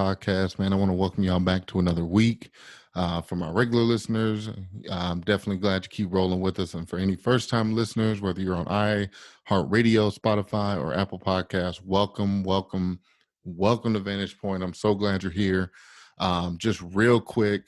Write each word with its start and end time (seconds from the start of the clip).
Podcast. 0.00 0.58
Man, 0.58 0.72
I 0.72 0.76
want 0.76 0.88
to 0.88 0.94
welcome 0.94 1.24
y'all 1.24 1.38
back 1.40 1.66
to 1.66 1.78
another 1.78 2.06
week. 2.06 2.52
Uh, 2.94 3.20
for 3.20 3.36
my 3.36 3.50
regular 3.50 3.82
listeners, 3.82 4.48
I'm 4.90 5.20
definitely 5.20 5.58
glad 5.58 5.84
you 5.84 5.90
keep 5.90 6.10
rolling 6.10 6.40
with 6.40 6.58
us. 6.58 6.72
And 6.72 6.88
for 6.88 6.98
any 6.98 7.16
first 7.16 7.50
time 7.50 7.74
listeners, 7.74 8.22
whether 8.22 8.40
you're 8.40 8.56
on 8.56 8.64
iHeartRadio, 8.64 10.18
Spotify, 10.18 10.82
or 10.82 10.94
Apple 10.94 11.18
Podcasts, 11.18 11.84
welcome, 11.84 12.42
welcome, 12.44 12.98
welcome 13.44 13.92
to 13.92 13.98
Vantage 13.98 14.38
Point. 14.38 14.62
I'm 14.62 14.72
so 14.72 14.94
glad 14.94 15.22
you're 15.22 15.30
here. 15.32 15.70
Um, 16.16 16.56
just 16.56 16.80
real 16.80 17.20
quick, 17.20 17.66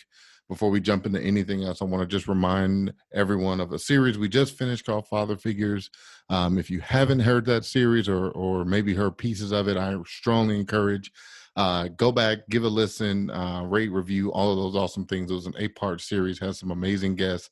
before 0.48 0.70
we 0.70 0.80
jump 0.80 1.04
into 1.04 1.20
anything 1.20 1.64
else, 1.64 1.82
I 1.82 1.84
want 1.84 2.00
to 2.00 2.16
just 2.16 2.28
remind 2.28 2.94
everyone 3.12 3.60
of 3.60 3.72
a 3.72 3.78
series 3.78 4.16
we 4.16 4.30
just 4.30 4.56
finished 4.56 4.86
called 4.86 5.06
Father 5.06 5.36
Figures. 5.36 5.90
Um, 6.30 6.56
if 6.56 6.70
you 6.70 6.80
haven't 6.80 7.20
heard 7.20 7.44
that 7.44 7.66
series 7.66 8.08
or 8.08 8.30
or 8.30 8.64
maybe 8.64 8.94
heard 8.94 9.18
pieces 9.18 9.52
of 9.52 9.68
it, 9.68 9.76
I 9.76 9.94
strongly 10.06 10.58
encourage 10.58 11.12
uh, 11.56 11.88
go 11.88 12.10
back, 12.10 12.38
give 12.48 12.64
a 12.64 12.68
listen, 12.68 13.30
uh, 13.30 13.62
rate, 13.64 13.90
review, 13.90 14.32
all 14.32 14.50
of 14.50 14.56
those 14.56 14.76
awesome 14.76 15.06
things. 15.06 15.30
It 15.30 15.34
was 15.34 15.46
an 15.46 15.54
eight 15.58 15.76
part 15.76 16.00
series, 16.00 16.38
has 16.38 16.58
some 16.58 16.70
amazing 16.70 17.16
guests. 17.16 17.50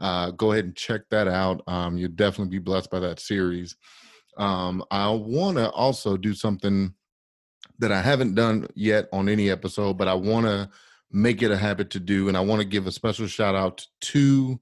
Uh, 0.00 0.30
go 0.32 0.52
ahead 0.52 0.64
and 0.64 0.76
check 0.76 1.02
that 1.10 1.28
out. 1.28 1.62
Um, 1.66 1.96
you'll 1.96 2.10
definitely 2.10 2.50
be 2.50 2.62
blessed 2.62 2.90
by 2.90 3.00
that 3.00 3.20
series. 3.20 3.76
Um, 4.36 4.84
I 4.90 5.08
want 5.10 5.56
to 5.56 5.70
also 5.70 6.16
do 6.16 6.34
something 6.34 6.92
that 7.78 7.92
I 7.92 8.02
haven't 8.02 8.34
done 8.34 8.66
yet 8.74 9.08
on 9.12 9.28
any 9.28 9.50
episode, 9.50 9.96
but 9.96 10.08
I 10.08 10.14
want 10.14 10.46
to 10.46 10.68
make 11.10 11.42
it 11.42 11.50
a 11.50 11.56
habit 11.56 11.90
to 11.90 12.00
do. 12.00 12.28
And 12.28 12.36
I 12.36 12.40
want 12.40 12.60
to 12.60 12.68
give 12.68 12.86
a 12.86 12.92
special 12.92 13.26
shout 13.26 13.54
out 13.54 13.78
to 13.78 13.86
two 14.00 14.60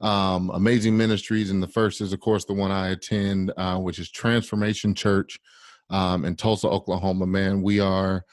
um, 0.00 0.50
amazing 0.50 0.96
ministries. 0.96 1.50
And 1.50 1.62
the 1.62 1.68
first 1.68 2.00
is, 2.00 2.12
of 2.12 2.20
course, 2.20 2.44
the 2.44 2.54
one 2.54 2.70
I 2.70 2.90
attend, 2.90 3.52
uh, 3.56 3.78
which 3.78 3.98
is 3.98 4.10
Transformation 4.10 4.94
Church 4.94 5.38
um, 5.90 6.24
in 6.24 6.36
Tulsa, 6.36 6.68
Oklahoma. 6.68 7.26
Man, 7.26 7.62
we 7.62 7.80
are 7.80 8.24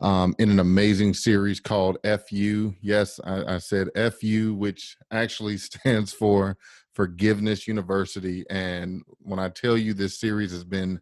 um, 0.00 0.34
in 0.38 0.50
an 0.50 0.60
amazing 0.60 1.14
series 1.14 1.60
called 1.60 1.98
FU. 2.04 2.74
Yes, 2.80 3.18
I, 3.24 3.54
I 3.54 3.58
said 3.58 3.88
FU, 4.12 4.54
which 4.54 4.96
actually 5.10 5.56
stands 5.58 6.12
for 6.12 6.56
Forgiveness 6.92 7.66
University. 7.66 8.44
And 8.50 9.02
when 9.18 9.38
I 9.38 9.48
tell 9.48 9.76
you 9.76 9.94
this 9.94 10.18
series 10.18 10.52
has 10.52 10.64
been, 10.64 11.00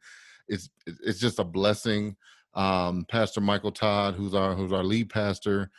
it's 0.49 0.69
it's 0.87 1.19
just 1.19 1.39
a 1.39 1.45
blessing. 1.45 2.17
Um, 2.55 3.05
pastor 3.09 3.41
Michael 3.41 3.73
Todd, 3.73 4.15
who's 4.15 4.35
our 4.35 4.55
who's 4.55 4.73
our 4.73 4.85
lead 4.85 5.11
pastor, 5.11 5.71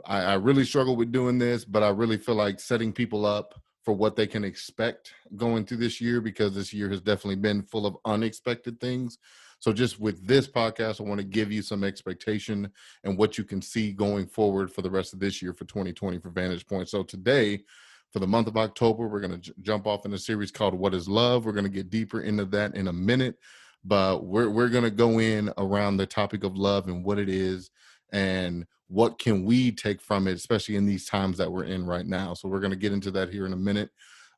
I, 0.05 0.23
I 0.23 0.35
really 0.35 0.65
struggle 0.65 0.97
with 0.97 1.13
doing 1.13 1.39
this, 1.39 1.65
but 1.65 1.83
I 1.83 1.91
really 1.91 2.19
feel 2.19 2.35
like 2.35 2.59
setting 2.59 2.93
people 2.93 3.25
up 3.25 3.55
for 3.85 3.95
what 3.95 4.17
they 4.17 4.27
can 4.27 4.45
expect 4.45 5.15
going 5.37 5.65
through 5.65 5.79
this 5.79 6.01
year 6.01 6.21
because 6.21 6.55
this 6.55 6.73
year 6.73 6.91
has 6.91 7.01
definitely 7.01 7.37
been 7.37 7.63
full 7.63 7.87
of 7.87 7.97
unexpected 8.05 8.81
things. 8.81 9.19
So 9.61 9.75
just 9.75 10.01
with 10.01 10.27
this 10.27 10.49
podcast, 10.49 11.01
I 11.01 11.05
want 11.05 11.21
to 11.21 11.27
give 11.27 11.53
you 11.53 11.61
some 11.61 11.85
expectation 11.85 12.73
and 13.05 13.17
what 13.17 13.37
you 13.37 13.45
can 13.45 13.61
see 13.61 13.93
going 13.93 14.27
forward 14.27 14.73
for 14.73 14.81
the 14.81 14.91
rest 14.91 15.13
of 15.13 15.21
this 15.21 15.43
year 15.43 15.53
for 15.53 15.67
2020 15.67 16.19
for 16.19 16.31
Vantage 16.31 16.67
Point. 16.67 16.89
So 16.89 17.03
today, 17.03 17.63
for 18.11 18.19
the 18.19 18.27
month 18.27 18.49
of 18.49 18.57
October, 18.57 19.07
we're 19.07 19.21
going 19.21 19.33
to 19.33 19.39
j- 19.39 19.53
jump 19.61 19.87
off 19.87 20.07
in 20.07 20.15
a 20.15 20.19
series 20.19 20.51
called 20.51 20.75
"What 20.75 20.95
Is 20.95 21.09
Love." 21.09 21.45
We're 21.45 21.53
going 21.53 21.65
to 21.65 21.71
get 21.71 21.91
deeper 21.91 22.23
into 22.23 22.47
that 22.47 22.75
in 22.75 22.89
a 22.89 22.93
minute, 22.93 23.37
but 23.85 24.25
we're 24.25 24.49
we're 24.49 24.71
going 24.71 24.85
to 24.85 24.91
go 24.91 25.21
in 25.21 25.53
around 25.59 25.99
the 25.99 26.07
topic 26.07 26.43
of 26.43 26.57
love 26.57 26.89
and 26.89 27.05
what 27.05 27.19
it 27.19 27.29
is 27.29 27.71
and 28.13 28.67
what 28.89 29.21
can 29.21 29.45
we 29.45 29.71
take 29.71 30.01
from 30.01 30.27
it, 30.27 30.33
especially 30.33 30.75
in 30.75 30.87
these 30.87 31.07
times 31.07 31.39
that 31.39 31.53
we're 31.53 31.65
in 31.65 31.87
right 31.87 32.07
now. 32.07 32.35
So 32.35 32.49
we're 32.49 32.61
going 32.61 32.73
to 32.73 32.77
get 32.77 32.93
into 32.93 33.13
that 33.13 33.29
here 33.29 33.47
in 33.47 33.53
a 33.53 33.57
minute. 33.57 33.91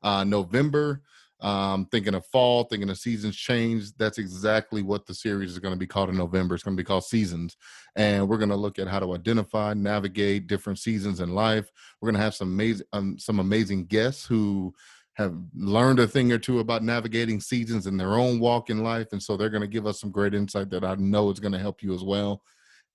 Uh, 0.03 0.23
November 0.23 1.01
um, 1.41 1.85
thinking 1.87 2.15
of 2.15 2.25
fall, 2.27 2.63
thinking 2.63 2.89
of 2.89 2.97
seasons 2.97 3.35
change. 3.35 3.93
That's 3.97 4.17
exactly 4.17 4.81
what 4.81 5.05
the 5.05 5.13
series 5.13 5.51
is 5.51 5.59
going 5.59 5.73
to 5.73 5.79
be 5.79 5.87
called 5.87 6.09
in 6.09 6.17
November. 6.17 6.55
It's 6.55 6.63
going 6.63 6.77
to 6.77 6.81
be 6.81 6.85
called 6.85 7.03
Seasons. 7.03 7.57
And 7.95 8.27
we're 8.27 8.37
going 8.37 8.49
to 8.49 8.55
look 8.55 8.79
at 8.79 8.87
how 8.87 8.99
to 8.99 9.13
identify, 9.13 9.73
navigate 9.73 10.47
different 10.47 10.79
seasons 10.79 11.19
in 11.19 11.35
life. 11.35 11.69
We're 11.99 12.07
going 12.07 12.19
to 12.19 12.23
have 12.23 12.35
some 12.35 12.49
amazing, 12.49 12.85
um, 12.93 13.19
some 13.19 13.39
amazing 13.39 13.85
guests 13.85 14.25
who 14.25 14.73
have 15.15 15.35
learned 15.53 15.99
a 15.99 16.07
thing 16.07 16.31
or 16.31 16.39
two 16.39 16.59
about 16.59 16.81
navigating 16.81 17.39
seasons 17.39 17.87
in 17.87 17.97
their 17.97 18.15
own 18.15 18.39
walk 18.39 18.69
in 18.69 18.83
life. 18.83 19.07
And 19.11 19.21
so 19.21 19.37
they're 19.37 19.49
going 19.49 19.61
to 19.61 19.67
give 19.67 19.85
us 19.85 19.99
some 19.99 20.11
great 20.11 20.33
insight 20.33 20.69
that 20.71 20.83
I 20.83 20.95
know 20.95 21.29
is 21.29 21.39
going 21.39 21.51
to 21.51 21.59
help 21.59 21.83
you 21.83 21.93
as 21.93 22.03
well. 22.03 22.41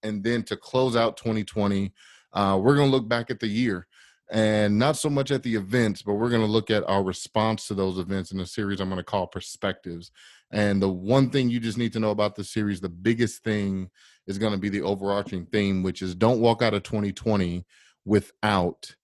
And 0.02 0.24
then 0.24 0.42
to 0.44 0.56
close 0.56 0.96
out 0.96 1.16
2020, 1.16 1.92
uh, 2.32 2.58
we're 2.62 2.76
going 2.76 2.90
to 2.90 2.96
look 2.96 3.08
back 3.08 3.30
at 3.30 3.40
the 3.40 3.46
year 3.46 3.86
and 4.30 4.78
not 4.78 4.96
so 4.96 5.08
much 5.08 5.30
at 5.30 5.42
the 5.42 5.54
events, 5.54 6.02
but 6.02 6.14
we're 6.14 6.28
going 6.28 6.42
to 6.42 6.46
look 6.46 6.70
at 6.70 6.88
our 6.88 7.02
response 7.02 7.66
to 7.68 7.74
those 7.74 7.98
events 7.98 8.30
in 8.30 8.40
a 8.40 8.46
series 8.46 8.80
I'm 8.80 8.88
going 8.88 8.98
to 8.98 9.04
call 9.04 9.26
Perspectives. 9.26 10.10
And 10.50 10.82
the 10.82 10.88
one 10.88 11.30
thing 11.30 11.48
you 11.48 11.60
just 11.60 11.78
need 11.78 11.92
to 11.94 12.00
know 12.00 12.10
about 12.10 12.34
the 12.34 12.44
series, 12.44 12.80
the 12.80 12.88
biggest 12.88 13.42
thing 13.42 13.90
is 14.26 14.38
going 14.38 14.52
to 14.52 14.58
be 14.58 14.68
the 14.68 14.82
overarching 14.82 15.46
theme, 15.46 15.82
which 15.82 16.02
is 16.02 16.14
don't 16.14 16.40
walk 16.40 16.62
out 16.62 16.74
of 16.74 16.82
2020 16.82 17.64
without 18.04 18.94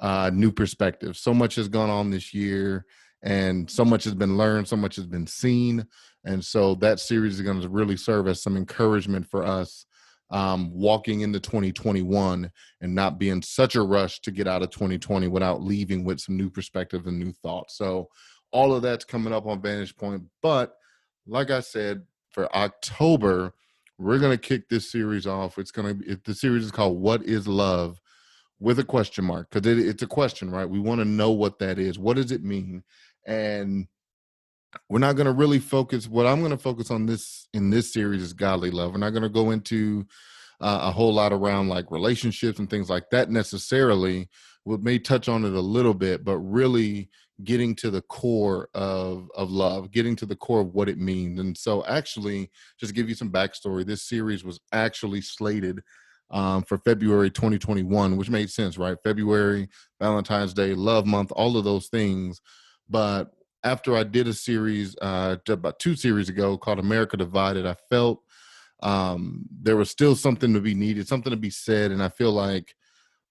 uh, 0.00 0.30
new 0.32 0.50
perspectives. 0.50 1.20
So 1.20 1.34
much 1.34 1.56
has 1.56 1.68
gone 1.68 1.90
on 1.90 2.10
this 2.10 2.32
year, 2.32 2.86
and 3.22 3.70
so 3.70 3.84
much 3.84 4.04
has 4.04 4.14
been 4.14 4.36
learned, 4.36 4.68
so 4.68 4.76
much 4.76 4.96
has 4.96 5.06
been 5.06 5.26
seen. 5.26 5.86
And 6.24 6.42
so 6.44 6.74
that 6.76 7.00
series 7.00 7.34
is 7.34 7.42
going 7.42 7.60
to 7.60 7.68
really 7.68 7.96
serve 7.96 8.28
as 8.28 8.42
some 8.42 8.56
encouragement 8.56 9.26
for 9.30 9.44
us 9.44 9.86
um, 10.30 10.70
walking 10.72 11.20
into 11.20 11.40
2021 11.40 12.50
and 12.80 12.94
not 12.94 13.18
being 13.18 13.42
such 13.42 13.74
a 13.74 13.82
rush 13.82 14.20
to 14.20 14.30
get 14.30 14.48
out 14.48 14.62
of 14.62 14.70
2020 14.70 15.28
without 15.28 15.62
leaving 15.62 16.04
with 16.04 16.20
some 16.20 16.36
new 16.36 16.50
perspective 16.50 17.06
and 17.06 17.18
new 17.18 17.32
thoughts. 17.32 17.76
So 17.76 18.08
all 18.50 18.74
of 18.74 18.82
that's 18.82 19.04
coming 19.04 19.32
up 19.32 19.46
on 19.46 19.62
Vantage 19.62 19.96
Point. 19.96 20.22
But 20.42 20.74
like 21.26 21.50
I 21.50 21.60
said, 21.60 22.02
for 22.30 22.54
October, 22.54 23.54
we're 23.98 24.18
going 24.18 24.32
to 24.32 24.38
kick 24.38 24.68
this 24.68 24.90
series 24.90 25.26
off. 25.26 25.58
It's 25.58 25.70
going 25.70 25.88
to 25.88 25.94
be 25.94 26.16
the 26.24 26.34
series 26.34 26.64
is 26.64 26.72
called 26.72 27.00
"What 27.00 27.22
Is 27.24 27.46
Love." 27.46 28.00
with 28.60 28.78
a 28.78 28.84
question 28.84 29.24
mark 29.24 29.50
because 29.50 29.66
it, 29.66 29.78
it's 29.78 30.02
a 30.02 30.06
question, 30.06 30.50
right? 30.50 30.68
We 30.68 30.78
want 30.78 31.00
to 31.00 31.04
know 31.04 31.32
what 31.32 31.58
that 31.58 31.78
is. 31.78 31.98
What 31.98 32.16
does 32.16 32.32
it 32.32 32.42
mean? 32.42 32.82
And 33.26 33.88
we're 34.88 34.98
not 34.98 35.16
going 35.16 35.26
to 35.26 35.32
really 35.32 35.58
focus. 35.58 36.08
What 36.08 36.26
I'm 36.26 36.40
going 36.40 36.50
to 36.50 36.58
focus 36.58 36.90
on 36.90 37.06
this 37.06 37.48
in 37.52 37.70
this 37.70 37.92
series 37.92 38.22
is 38.22 38.32
godly 38.32 38.70
love. 38.70 38.92
We're 38.92 38.98
not 38.98 39.10
going 39.10 39.22
to 39.22 39.28
go 39.28 39.50
into 39.50 40.06
uh, 40.60 40.80
a 40.82 40.90
whole 40.90 41.12
lot 41.12 41.32
around 41.32 41.68
like 41.68 41.90
relationships 41.90 42.58
and 42.58 42.68
things 42.68 42.88
like 42.88 43.10
that 43.10 43.30
necessarily. 43.30 44.28
We 44.64 44.76
may 44.78 44.98
touch 44.98 45.28
on 45.28 45.44
it 45.44 45.52
a 45.52 45.60
little 45.60 45.94
bit, 45.94 46.24
but 46.24 46.38
really 46.38 47.10
getting 47.42 47.74
to 47.74 47.90
the 47.90 48.02
core 48.02 48.68
of 48.74 49.28
of 49.34 49.50
love, 49.50 49.90
getting 49.90 50.16
to 50.16 50.26
the 50.26 50.36
core 50.36 50.60
of 50.60 50.74
what 50.74 50.88
it 50.88 50.98
means. 50.98 51.40
And 51.40 51.56
so, 51.56 51.84
actually, 51.86 52.50
just 52.78 52.94
give 52.94 53.08
you 53.08 53.14
some 53.14 53.30
backstory. 53.30 53.84
This 53.84 54.02
series 54.02 54.44
was 54.44 54.60
actually 54.72 55.20
slated 55.20 55.82
um, 56.30 56.62
for 56.62 56.78
February 56.78 57.30
2021, 57.30 58.16
which 58.16 58.30
made 58.30 58.50
sense, 58.50 58.78
right? 58.78 58.96
February, 59.04 59.68
Valentine's 60.00 60.54
Day, 60.54 60.74
Love 60.74 61.06
Month, 61.06 61.32
all 61.32 61.56
of 61.56 61.64
those 61.64 61.88
things. 61.88 62.40
But 62.88 63.32
after 63.64 63.96
I 63.96 64.04
did 64.04 64.28
a 64.28 64.34
series 64.34 64.94
uh, 65.00 65.36
about 65.48 65.78
two 65.78 65.96
series 65.96 66.28
ago 66.28 66.58
called 66.58 66.78
America 66.78 67.16
Divided, 67.16 67.66
I 67.66 67.74
felt 67.88 68.22
um, 68.82 69.46
there 69.50 69.76
was 69.76 69.90
still 69.90 70.14
something 70.14 70.52
to 70.52 70.60
be 70.60 70.74
needed, 70.74 71.08
something 71.08 71.30
to 71.30 71.36
be 71.36 71.50
said, 71.50 71.90
and 71.90 72.02
I 72.02 72.10
feel 72.10 72.32
like 72.32 72.74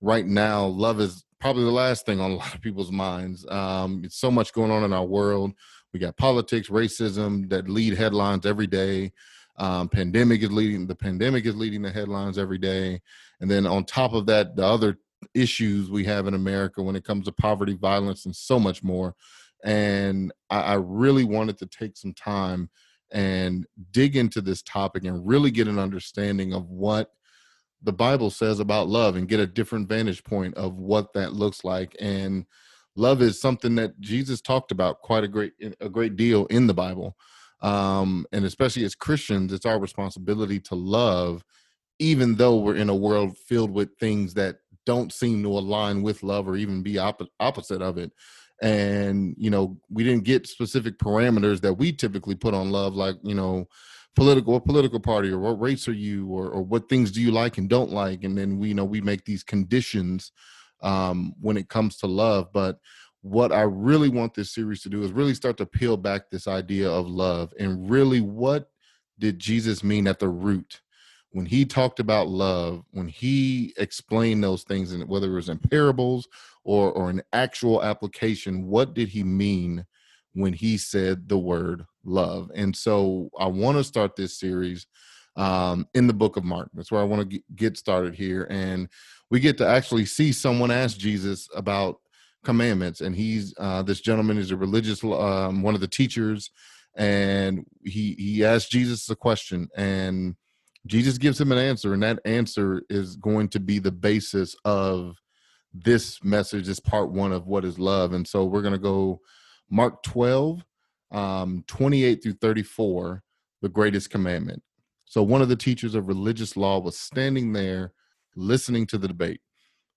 right 0.02 0.26
now 0.26 0.66
love 0.66 1.00
is 1.00 1.24
probably 1.40 1.64
the 1.64 1.72
last 1.72 2.06
thing 2.06 2.20
on 2.20 2.32
a 2.32 2.36
lot 2.38 2.56
of 2.56 2.62
people's 2.62 2.92
minds. 2.92 3.46
Um, 3.48 4.02
it's 4.04 4.18
so 4.18 4.32
much 4.32 4.52
going 4.54 4.72
on 4.72 4.84
in 4.84 4.92
our 4.92 5.06
world. 5.06 5.54
We 5.94 6.00
got 6.00 6.18
politics, 6.18 6.70
racism 6.70 7.48
that 7.50 7.70
lead 7.70 7.96
headlines 7.96 8.48
every 8.48 8.68
day. 8.68 9.14
Um, 9.58 9.88
pandemic 9.88 10.42
is 10.42 10.52
leading 10.52 10.88
the 10.88 10.96
pandemic 10.96 11.46
is 11.46 11.56
leading 11.56 11.84
the 11.84 11.92
headlines 11.92 12.40
every 12.40 12.58
day, 12.58 13.00
and 13.40 13.52
then 13.52 13.68
on 13.68 13.86
top 13.86 14.14
of 14.14 14.26
that, 14.26 14.56
the 14.56 14.66
other 14.66 14.98
issues 15.36 15.92
we 15.92 16.04
have 16.06 16.26
in 16.26 16.34
America 16.34 16.82
when 16.82 16.96
it 16.96 17.04
comes 17.04 17.26
to 17.26 17.32
poverty, 17.32 17.76
violence, 17.76 18.26
and 18.26 18.36
so 18.36 18.60
much 18.60 18.82
more. 18.82 19.16
And 19.64 20.32
I, 20.50 20.60
I 20.60 20.74
really 20.76 21.24
wanted 21.24 21.58
to 21.60 21.66
take 21.66 21.98
some 21.98 22.14
time 22.14 22.70
and 23.12 23.66
dig 23.92 24.16
into 24.16 24.42
this 24.42 24.62
topic 24.62 25.06
and 25.06 25.26
really 25.26 25.52
get 25.52 25.68
an 25.68 25.80
understanding 25.80 26.54
of 26.54 26.70
what 26.70 27.12
the 27.84 27.94
Bible 27.94 28.30
says 28.30 28.60
about 28.60 28.88
love 28.88 29.16
and 29.16 29.28
get 29.28 29.40
a 29.40 29.48
different 29.48 29.88
vantage 29.88 30.24
point 30.24 30.56
of 30.56 30.78
what 30.78 31.14
that 31.14 31.34
looks 31.34 31.64
like. 31.64 31.96
And 32.00 32.46
love 32.96 33.22
is 33.22 33.40
something 33.40 33.76
that 33.76 34.00
Jesus 34.00 34.42
talked 34.42 34.72
about 34.72 35.02
quite 35.02 35.24
a 35.24 35.28
great 35.28 35.54
a 35.80 35.90
great 35.90 36.16
deal 36.16 36.46
in 36.48 36.68
the 36.68 36.74
Bible. 36.74 37.16
Um, 37.62 38.26
and 38.32 38.46
especially 38.46 38.84
as 38.84 38.96
Christians, 38.96 39.54
it's 39.54 39.66
our 39.66 39.80
responsibility 39.80 40.60
to 40.62 40.76
love, 40.76 41.44
even 42.00 42.36
though 42.36 42.58
we're 42.58 42.76
in 42.76 42.90
a 42.90 42.96
world 42.96 43.38
filled 43.38 43.72
with 43.72 43.98
things 44.00 44.34
that 44.34 44.58
don't 44.86 45.14
seem 45.14 45.44
to 45.44 45.50
align 45.50 46.02
with 46.02 46.24
love 46.24 46.48
or 46.48 46.56
even 46.56 46.84
be 46.84 46.98
op- 46.98 47.22
opposite 47.40 47.82
of 47.82 47.98
it 47.98 48.12
and 48.64 49.36
you 49.38 49.50
know 49.50 49.78
we 49.90 50.04
didn't 50.04 50.24
get 50.24 50.48
specific 50.48 50.98
parameters 50.98 51.62
that 51.62 51.74
we 51.74 51.92
typically 51.92 52.34
put 52.34 52.54
on 52.54 52.72
love 52.72 52.96
like 52.96 53.18
you 53.22 53.36
know 53.36 53.68
political 54.16 54.54
what 54.54 54.66
political 54.66 55.00
party 55.00 55.30
or 55.30 55.40
what 55.40 55.60
race 55.60 55.88
are 55.88 55.94
you 55.94 56.28
or, 56.28 56.50
or 56.50 56.62
what 56.62 56.88
things 56.88 57.12
do 57.12 57.22
you 57.22 57.32
like 57.32 57.58
and 57.58 57.70
don't 57.70 57.92
like? 57.92 58.24
And 58.24 58.38
then 58.38 58.58
we 58.58 58.70
you 58.70 58.74
know 58.74 58.86
we 58.86 59.02
make 59.02 59.26
these 59.26 59.44
conditions 59.44 60.32
um, 60.82 61.34
when 61.42 61.58
it 61.58 61.70
comes 61.70 61.98
to 61.98 62.08
love. 62.08 62.48
But 62.54 62.80
what 63.24 63.54
i 63.54 63.62
really 63.62 64.10
want 64.10 64.34
this 64.34 64.54
series 64.54 64.82
to 64.82 64.90
do 64.90 65.02
is 65.02 65.14
really 65.14 65.34
start 65.34 65.56
to 65.56 65.66
peel 65.66 65.96
back 65.96 66.30
this 66.30 66.46
idea 66.46 66.92
of 66.92 67.08
love 67.08 67.54
and 67.58 67.90
really 67.90 68.20
what 68.20 68.70
did 69.18 69.40
jesus 69.40 69.82
mean 69.82 70.08
at 70.08 70.20
the 70.20 70.28
root 70.28 70.82
when 71.34 71.48
he 71.48 71.66
talked 71.66 72.00
about 72.00 72.28
love, 72.28 72.84
when 72.92 73.08
he 73.08 73.74
explained 73.78 74.44
those 74.44 74.64
things, 74.64 74.94
and 74.94 75.08
whether 75.10 75.32
it 75.32 75.36
was 75.36 75.50
in 75.50 75.58
parables 75.58 76.28
or 76.64 76.92
or 76.92 77.10
an 77.10 77.24
actual 77.34 77.84
application, 77.84 78.68
what 78.68 78.94
did 78.94 79.10
he 79.10 79.24
mean 79.24 79.86
when 80.34 80.54
he 80.54 80.78
said 80.78 81.28
the 81.28 81.38
word 81.38 81.86
love? 82.06 82.52
And 82.56 82.76
so 82.76 83.30
I 83.38 83.48
want 83.48 83.78
to 83.78 83.84
start 83.84 84.16
this 84.16 84.40
series 84.40 84.86
um, 85.36 85.88
in 85.96 86.06
the 86.06 86.14
book 86.14 86.38
of 86.38 86.44
Mark. 86.44 86.70
That's 86.74 86.92
where 86.92 87.02
I 87.02 87.06
want 87.06 87.30
to 87.30 87.42
get 87.56 87.78
started 87.78 88.14
here, 88.14 88.48
and 88.52 88.88
we 89.32 89.40
get 89.40 89.58
to 89.58 89.68
actually 89.68 90.06
see 90.06 90.32
someone 90.32 90.70
ask 90.70 90.98
Jesus 91.00 91.50
about 91.56 92.00
commandments, 92.46 93.02
and 93.02 93.16
he's 93.16 93.56
uh, 93.58 93.82
this 93.82 94.02
gentleman 94.02 94.38
is 94.38 94.52
a 94.52 94.58
religious 94.58 95.04
um, 95.04 95.64
one 95.64 95.74
of 95.74 95.82
the 95.82 95.88
teachers, 95.88 96.52
and 96.96 97.66
he 97.84 98.14
he 98.20 98.46
asked 98.46 98.70
Jesus 98.70 99.10
a 99.10 99.16
question 99.16 99.68
and 99.76 100.36
Jesus 100.86 101.18
gives 101.18 101.40
him 101.40 101.52
an 101.52 101.58
answer, 101.58 101.94
and 101.94 102.04
that 102.04 102.20
answer 102.26 102.84
is 102.90 103.16
going 103.16 103.50
to 103.50 103.60
be 103.60 103.80
the 103.80 103.92
basis 103.92 104.56
of 104.66 105.18
this 105.74 106.24
message, 106.24 106.68
this 106.68 106.80
part 106.80 107.12
one 107.12 107.32
of 107.32 107.48
what 107.48 107.66
is 107.66 107.80
love. 107.80 108.14
And 108.14 108.28
so 108.28 108.46
we're 108.46 108.62
going 108.62 108.74
to 108.74 108.80
go 108.80 109.22
Mark 109.70 110.04
12, 110.04 110.64
um, 111.12 111.64
28 111.68 112.22
through 112.22 112.34
34, 112.34 113.24
the 113.62 113.70
greatest 113.70 114.10
commandment. 114.10 114.62
So 115.06 115.24
one 115.24 115.42
of 115.42 115.50
the 115.50 115.56
teachers 115.56 115.96
of 115.96 116.08
religious 116.08 116.58
law 116.58 116.80
was 116.80 117.00
standing 117.00 117.54
there 117.54 117.94
listening 118.36 118.86
to 118.88 118.98
the 118.98 119.08
debate. 119.08 119.42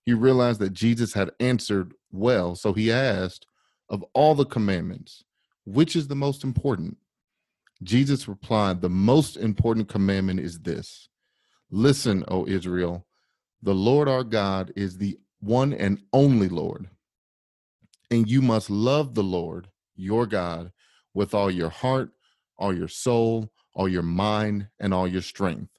He 0.04 0.14
realized 0.14 0.60
that 0.60 0.72
Jesus 0.72 1.12
had 1.14 1.30
answered 1.40 1.94
well, 2.12 2.54
so 2.54 2.72
he 2.72 2.92
asked, 2.92 3.46
Of 3.88 4.04
all 4.14 4.34
the 4.34 4.44
commandments, 4.44 5.24
which 5.64 5.96
is 5.96 6.06
the 6.06 6.14
most 6.14 6.44
important? 6.44 6.96
Jesus 7.82 8.26
replied, 8.28 8.80
The 8.80 8.88
most 8.88 9.36
important 9.36 9.88
commandment 9.88 10.40
is 10.40 10.60
this 10.60 11.08
Listen, 11.70 12.24
O 12.28 12.46
Israel, 12.46 13.06
the 13.62 13.74
Lord 13.74 14.08
our 14.08 14.24
God 14.24 14.72
is 14.76 14.98
the 14.98 15.18
one 15.40 15.72
and 15.72 16.00
only 16.12 16.48
Lord. 16.48 16.88
And 18.10 18.30
you 18.30 18.40
must 18.40 18.70
love 18.70 19.14
the 19.14 19.22
Lord 19.22 19.68
your 19.96 20.26
God 20.26 20.72
with 21.14 21.34
all 21.34 21.50
your 21.50 21.70
heart, 21.70 22.10
all 22.58 22.76
your 22.76 22.88
soul, 22.88 23.50
all 23.74 23.88
your 23.88 24.02
mind, 24.02 24.68
and 24.78 24.94
all 24.94 25.08
your 25.08 25.22
strength. 25.22 25.70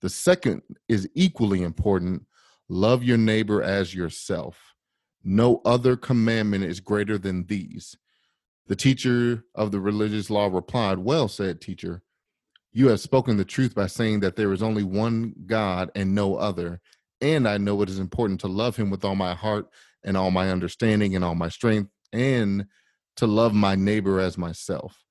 The 0.00 0.08
second 0.08 0.62
is 0.88 1.08
equally 1.14 1.62
important 1.62 2.24
love 2.68 3.02
your 3.02 3.18
neighbor 3.18 3.62
as 3.62 3.94
yourself. 3.94 4.74
No 5.22 5.60
other 5.64 5.96
commandment 5.96 6.64
is 6.64 6.80
greater 6.80 7.18
than 7.18 7.46
these. 7.46 7.96
The 8.68 8.76
teacher 8.76 9.44
of 9.54 9.70
the 9.70 9.80
religious 9.80 10.28
law 10.28 10.48
replied, 10.48 10.98
Well 10.98 11.28
said, 11.28 11.60
teacher, 11.60 12.02
you 12.72 12.88
have 12.88 13.00
spoken 13.00 13.36
the 13.36 13.44
truth 13.44 13.74
by 13.74 13.86
saying 13.86 14.20
that 14.20 14.36
there 14.36 14.52
is 14.52 14.62
only 14.62 14.82
one 14.82 15.34
God 15.46 15.90
and 15.94 16.14
no 16.14 16.36
other. 16.36 16.80
And 17.20 17.48
I 17.48 17.58
know 17.58 17.80
it 17.82 17.88
is 17.88 17.98
important 18.00 18.40
to 18.40 18.48
love 18.48 18.76
him 18.76 18.90
with 18.90 19.04
all 19.04 19.14
my 19.14 19.34
heart 19.34 19.68
and 20.04 20.16
all 20.16 20.30
my 20.30 20.50
understanding 20.50 21.14
and 21.14 21.24
all 21.24 21.34
my 21.34 21.48
strength, 21.48 21.90
and 22.12 22.66
to 23.16 23.26
love 23.26 23.54
my 23.54 23.76
neighbor 23.76 24.20
as 24.20 24.36
myself. 24.36 25.04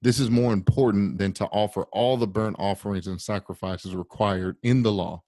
This 0.00 0.20
is 0.20 0.30
more 0.30 0.52
important 0.52 1.18
than 1.18 1.32
to 1.34 1.46
offer 1.46 1.84
all 1.92 2.16
the 2.16 2.26
burnt 2.26 2.56
offerings 2.58 3.08
and 3.08 3.20
sacrifices 3.20 3.96
required 3.96 4.56
in 4.62 4.82
the 4.82 4.92
law. 4.92 5.22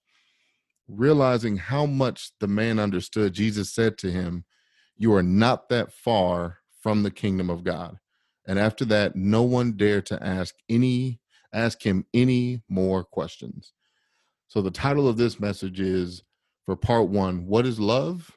Realizing 0.87 1.57
how 1.57 1.87
much 1.87 2.31
the 2.41 2.47
man 2.47 2.79
understood, 2.79 3.33
Jesus 3.33 3.73
said 3.73 3.99
to 3.99 4.13
him, 4.13 4.45
You 4.97 5.13
are 5.15 5.23
not 5.23 5.69
that 5.71 5.93
far 5.93 6.60
from 6.81 7.03
the 7.03 7.11
kingdom 7.11 7.51
of 7.51 7.65
God. 7.65 7.99
And 8.47 8.59
after 8.59 8.85
that, 8.87 9.15
no 9.17 9.43
one 9.43 9.77
dared 9.77 10.07
to 10.07 10.23
ask 10.23 10.55
any 10.69 11.21
ask 11.53 11.85
him 11.85 12.07
any 12.15 12.63
more 12.69 13.03
questions. 13.03 13.73
So 14.47 14.63
the 14.63 14.71
title 14.71 15.09
of 15.09 15.17
this 15.17 15.41
message 15.41 15.81
is 15.81 16.23
for 16.65 16.77
part 16.77 17.09
1, 17.09 17.47
what 17.47 17.67
is 17.67 17.81
love? 17.81 18.37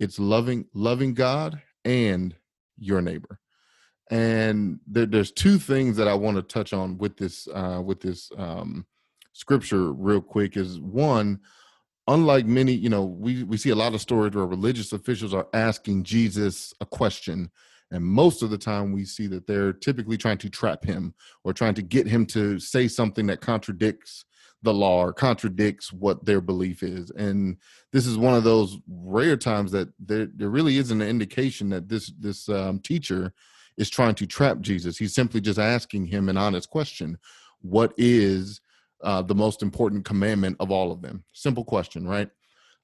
It's 0.00 0.18
loving 0.18 0.66
loving 0.74 1.14
God 1.14 1.62
and 1.84 2.34
your 2.78 3.00
neighbor. 3.00 3.38
And 4.10 4.80
there, 4.86 5.06
there's 5.06 5.32
two 5.32 5.58
things 5.58 5.96
that 5.96 6.08
I 6.08 6.14
want 6.14 6.36
to 6.36 6.42
touch 6.42 6.72
on 6.72 6.98
with 6.98 7.16
this 7.16 7.48
uh, 7.52 7.80
with 7.84 8.00
this 8.00 8.30
um, 8.36 8.86
scripture 9.32 9.92
real 9.92 10.20
quick. 10.20 10.56
Is 10.56 10.80
one, 10.80 11.40
unlike 12.08 12.46
many, 12.46 12.72
you 12.72 12.88
know, 12.88 13.04
we, 13.04 13.44
we 13.44 13.56
see 13.56 13.70
a 13.70 13.76
lot 13.76 13.94
of 13.94 14.00
stories 14.00 14.34
where 14.34 14.46
religious 14.46 14.92
officials 14.92 15.34
are 15.34 15.46
asking 15.52 16.04
Jesus 16.04 16.74
a 16.80 16.86
question. 16.86 17.50
And 17.90 18.04
most 18.04 18.42
of 18.42 18.50
the 18.50 18.58
time, 18.58 18.92
we 18.92 19.04
see 19.04 19.26
that 19.28 19.46
they're 19.46 19.72
typically 19.72 20.16
trying 20.16 20.38
to 20.38 20.50
trap 20.50 20.84
him 20.84 21.14
or 21.44 21.52
trying 21.52 21.74
to 21.74 21.82
get 21.82 22.06
him 22.06 22.24
to 22.26 22.58
say 22.58 22.88
something 22.88 23.26
that 23.26 23.40
contradicts 23.40 24.24
the 24.62 24.72
law 24.72 25.04
or 25.04 25.12
contradicts 25.12 25.92
what 25.92 26.24
their 26.24 26.40
belief 26.40 26.82
is. 26.82 27.10
And 27.10 27.58
this 27.92 28.06
is 28.06 28.16
one 28.16 28.34
of 28.34 28.44
those 28.44 28.78
rare 28.88 29.36
times 29.36 29.72
that 29.72 29.88
there, 29.98 30.26
there 30.34 30.48
really 30.48 30.78
isn't 30.78 31.02
an 31.02 31.08
indication 31.08 31.68
that 31.70 31.88
this 31.88 32.12
this 32.18 32.48
um, 32.48 32.78
teacher 32.78 33.32
is 33.76 33.90
trying 33.90 34.14
to 34.14 34.26
trap 34.26 34.60
Jesus. 34.60 34.96
He's 34.96 35.14
simply 35.14 35.40
just 35.40 35.58
asking 35.58 36.06
him 36.06 36.28
an 36.28 36.36
honest 36.36 36.70
question: 36.70 37.18
What 37.60 37.92
is 37.96 38.60
uh, 39.02 39.22
the 39.22 39.34
most 39.34 39.62
important 39.62 40.04
commandment 40.04 40.56
of 40.60 40.70
all 40.70 40.92
of 40.92 41.02
them? 41.02 41.24
Simple 41.32 41.64
question, 41.64 42.06
right? 42.06 42.28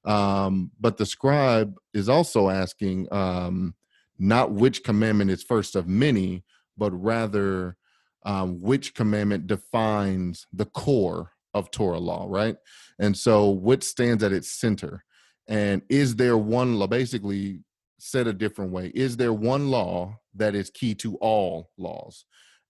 Um, 0.05 0.71
but 0.79 0.97
the 0.97 1.05
scribe 1.05 1.75
is 1.93 2.09
also 2.09 2.49
asking 2.49 3.07
um, 3.11 3.75
not 4.17 4.51
which 4.51 4.83
commandment 4.83 5.31
is 5.31 5.43
first 5.43 5.75
of 5.75 5.87
many, 5.87 6.43
but 6.77 6.91
rather 6.91 7.77
um, 8.23 8.61
which 8.61 8.95
commandment 8.95 9.47
defines 9.47 10.45
the 10.53 10.65
core 10.65 11.31
of 11.53 11.71
Torah 11.71 11.99
law, 11.99 12.25
right? 12.29 12.55
And 12.99 13.17
so, 13.17 13.49
what 13.49 13.83
stands 13.83 14.23
at 14.23 14.31
its 14.31 14.59
center? 14.59 15.03
And 15.47 15.81
is 15.89 16.15
there 16.15 16.37
one 16.37 16.77
law? 16.77 16.87
Basically, 16.87 17.61
said 17.99 18.27
a 18.27 18.33
different 18.33 18.71
way 18.71 18.91
is 18.95 19.17
there 19.17 19.33
one 19.33 19.69
law 19.69 20.17
that 20.33 20.55
is 20.55 20.69
key 20.69 20.95
to 20.95 21.15
all 21.17 21.69
laws 21.77 22.25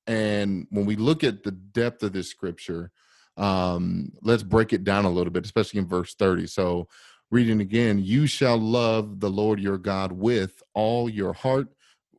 and 0.07 0.67
when 0.71 0.85
we 0.85 0.95
look 0.95 1.23
at 1.23 1.43
the 1.43 1.51
depth 1.51 2.03
of 2.03 2.13
this 2.13 2.29
scripture 2.29 2.91
um 3.39 4.11
let's 4.21 4.43
break 4.43 4.73
it 4.73 4.83
down 4.83 5.05
a 5.05 5.09
little 5.09 5.31
bit 5.31 5.45
especially 5.45 5.79
in 5.79 5.87
verse 5.87 6.13
30 6.15 6.45
so 6.47 6.87
reading 7.31 7.61
again 7.61 7.99
you 7.99 8.27
shall 8.27 8.57
love 8.57 9.19
the 9.19 9.29
lord 9.29 9.59
your 9.59 9.77
god 9.77 10.11
with 10.11 10.61
all 10.73 11.09
your 11.09 11.33
heart 11.33 11.69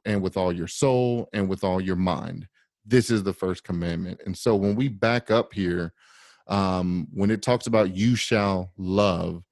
and 0.05 0.23
with 0.23 0.37
all 0.37 0.53
your 0.53 0.67
soul 0.67 1.29
and 1.33 1.49
with 1.49 1.65
all 1.65 1.81
your 1.81 1.97
mind. 1.97 2.49
This 2.87 3.11
is 3.11 3.23
the 3.23 3.33
first 3.33 3.65
commandment. 3.65 4.21
And 4.25 4.37
so 4.37 4.57
when 4.57 4.77
we 4.77 4.89
back 4.89 5.31
up 5.31 5.53
here 5.53 5.93
um 6.47 7.07
when 7.13 7.31
it 7.31 7.43
talks 7.43 7.67
about 7.69 7.95
you 7.95 8.17
shall 8.17 8.73
love 8.77 9.45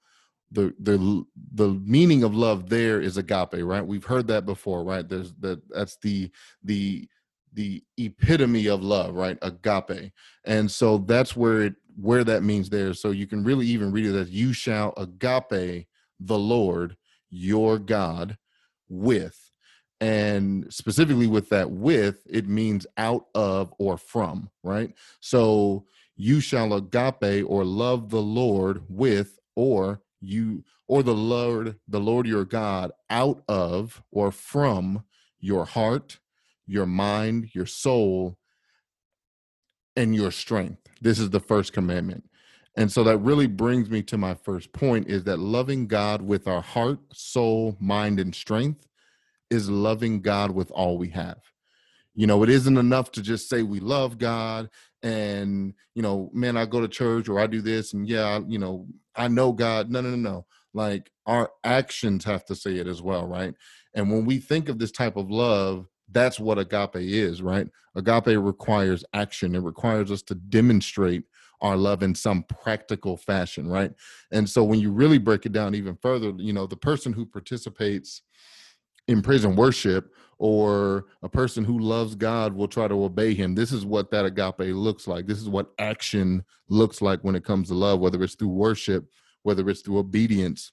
the 0.51 0.75
the 0.81 1.25
the 1.55 1.69
meaning 1.85 2.25
of 2.25 2.35
love 2.35 2.69
there 2.69 3.01
is 3.01 3.19
agape 3.19 3.63
right? 3.63 3.87
We've 3.87 4.05
heard 4.05 4.27
that 4.29 4.47
before 4.47 4.83
right? 4.83 5.07
There's 5.09 5.35
that 5.35 5.61
that's 5.69 5.97
the 5.99 6.31
the 6.65 7.09
the 7.59 7.83
epitome 7.97 8.69
of 8.69 8.85
love 8.85 9.17
right? 9.17 9.37
Agape. 9.43 10.13
And 10.45 10.71
so 10.71 10.99
that's 10.99 11.35
where 11.35 11.63
it 11.63 11.75
where 12.01 12.23
that 12.23 12.45
means 12.45 12.71
there. 12.71 12.95
So 12.95 13.11
you 13.11 13.27
can 13.27 13.43
really 13.43 13.67
even 13.67 13.91
read 13.91 14.07
it 14.07 14.17
as 14.17 14.31
you 14.31 14.53
shall 14.53 14.95
agape 14.97 15.89
the 16.21 16.39
lord 16.39 16.97
your 17.31 17.79
god 17.79 18.37
with 18.89 19.53
and 20.01 20.73
specifically 20.73 21.27
with 21.27 21.49
that 21.51 21.71
with 21.71 22.27
it 22.29 22.49
means 22.49 22.87
out 22.97 23.27
of 23.35 23.75
or 23.79 23.99
from 23.99 24.51
right? 24.63 24.95
So 25.21 25.85
you 26.17 26.41
shall 26.41 26.75
agape 26.75 27.45
or 27.47 27.65
love 27.65 28.11
the 28.11 28.23
lord 28.23 28.83
with 28.89 29.39
or 29.57 30.01
you 30.21 30.65
or 30.89 31.03
the 31.03 31.15
Lord, 31.15 31.77
the 31.87 32.01
Lord 32.01 32.27
your 32.27 32.47
God, 32.47 32.93
out 33.11 33.43
of 33.47 34.03
or 34.11 34.33
from 34.33 35.05
your 35.39 35.67
heart, 35.67 36.19
your 36.69 36.87
mind, 36.87 37.51
your 37.55 37.67
soul, 37.67 38.39
and 39.97 40.15
your 40.15 40.31
strength. 40.31 40.83
This 41.01 41.19
is 41.19 41.31
the 41.31 41.41
first 41.41 41.73
commandment. 41.73 42.25
And 42.77 42.93
so 42.93 43.03
that 43.05 43.19
really 43.19 43.49
brings 43.49 43.91
me 43.91 44.03
to 44.03 44.17
my 44.17 44.35
first 44.35 44.73
point 44.73 45.09
is 45.09 45.25
that 45.25 45.41
loving 45.41 45.89
God 45.89 46.23
with 46.23 46.47
our 46.47 46.61
heart, 46.61 47.01
soul, 47.13 47.77
mind, 47.81 48.21
and 48.21 48.33
strength 48.33 48.87
is 49.51 49.69
loving 49.69 50.21
God 50.21 50.53
with 50.53 50.71
all 50.71 50.99
we 50.99 51.09
have. 51.09 51.41
You 52.15 52.27
know, 52.27 52.43
it 52.45 52.51
isn't 52.51 52.77
enough 52.77 53.11
to 53.13 53.23
just 53.23 53.49
say 53.49 53.63
we 53.63 53.81
love 53.81 54.19
God 54.19 54.69
and, 55.03 55.75
you 55.95 56.03
know, 56.03 56.31
man, 56.33 56.57
I 56.57 56.67
go 56.67 56.81
to 56.81 56.89
church 56.89 57.29
or 57.29 57.41
I 57.41 57.47
do 57.47 57.61
this 57.61 57.95
and 57.95 58.09
yeah, 58.09 58.41
you 58.47 58.59
know, 58.59 58.87
I 59.17 59.27
know 59.29 59.53
God. 59.53 59.91
No, 59.91 60.01
no, 60.01 60.11
no, 60.11 60.17
no. 60.17 60.47
Like 60.75 61.11
our 61.27 61.51
actions 61.65 62.25
have 62.25 62.45
to 62.47 62.55
say 62.55 62.77
it 62.77 62.87
as 62.87 63.03
well, 63.03 63.27
right? 63.27 63.55
And 63.95 64.11
when 64.11 64.25
we 64.25 64.39
think 64.39 64.69
of 64.69 64.79
this 64.79 64.93
type 64.93 65.17
of 65.17 65.31
love, 65.31 65.87
that's 66.11 66.41
what 66.41 66.59
agape 66.59 66.97
is, 66.97 67.43
right? 67.43 67.69
Agape 67.95 68.39
requires 68.39 69.05
action. 69.13 69.55
It 69.55 69.63
requires 69.63 70.11
us 70.11 70.23
to 70.23 70.35
demonstrate 70.35 71.25
our 71.61 71.77
love 71.77 72.03
in 72.03 72.15
some 72.15 72.45
practical 72.45 73.17
fashion, 73.17 73.69
right? 73.69 73.93
And 74.31 74.49
so 74.49 74.63
when 74.63 74.81
you 74.81 74.91
really 74.93 75.19
break 75.19 75.45
it 75.45 75.53
down 75.53 75.75
even 75.75 75.97
further, 75.97 76.33
you 76.37 76.53
know, 76.53 76.67
the 76.67 76.77
person 76.77 77.13
who 77.13 77.27
participates 77.27 78.23
in 79.09 79.23
prison 79.23 79.57
worship 79.57 80.15
or 80.39 81.07
a 81.23 81.29
person 81.29 81.65
who 81.65 81.79
loves 81.81 82.15
God 82.15 82.53
will 82.53 82.69
try 82.69 82.87
to 82.87 83.05
obey 83.05 83.35
him. 83.35 83.55
This 83.55 83.73
is 83.73 83.85
what 83.85 84.11
that 84.13 84.25
agape 84.25 84.75
looks 84.75 85.09
like. 85.09 85.27
This 85.27 85.39
is 85.39 85.49
what 85.49 85.73
action 85.79 86.45
looks 86.69 87.03
like 87.03 87.21
when 87.23 87.35
it 87.35 87.45
comes 87.45 87.69
to 87.69 87.75
love, 87.75 87.99
whether 87.99 88.23
it's 88.23 88.37
through 88.37 88.49
worship, 88.49 89.09
whether 89.43 89.69
it's 89.69 89.81
through 89.81 89.99
obedience, 89.99 90.71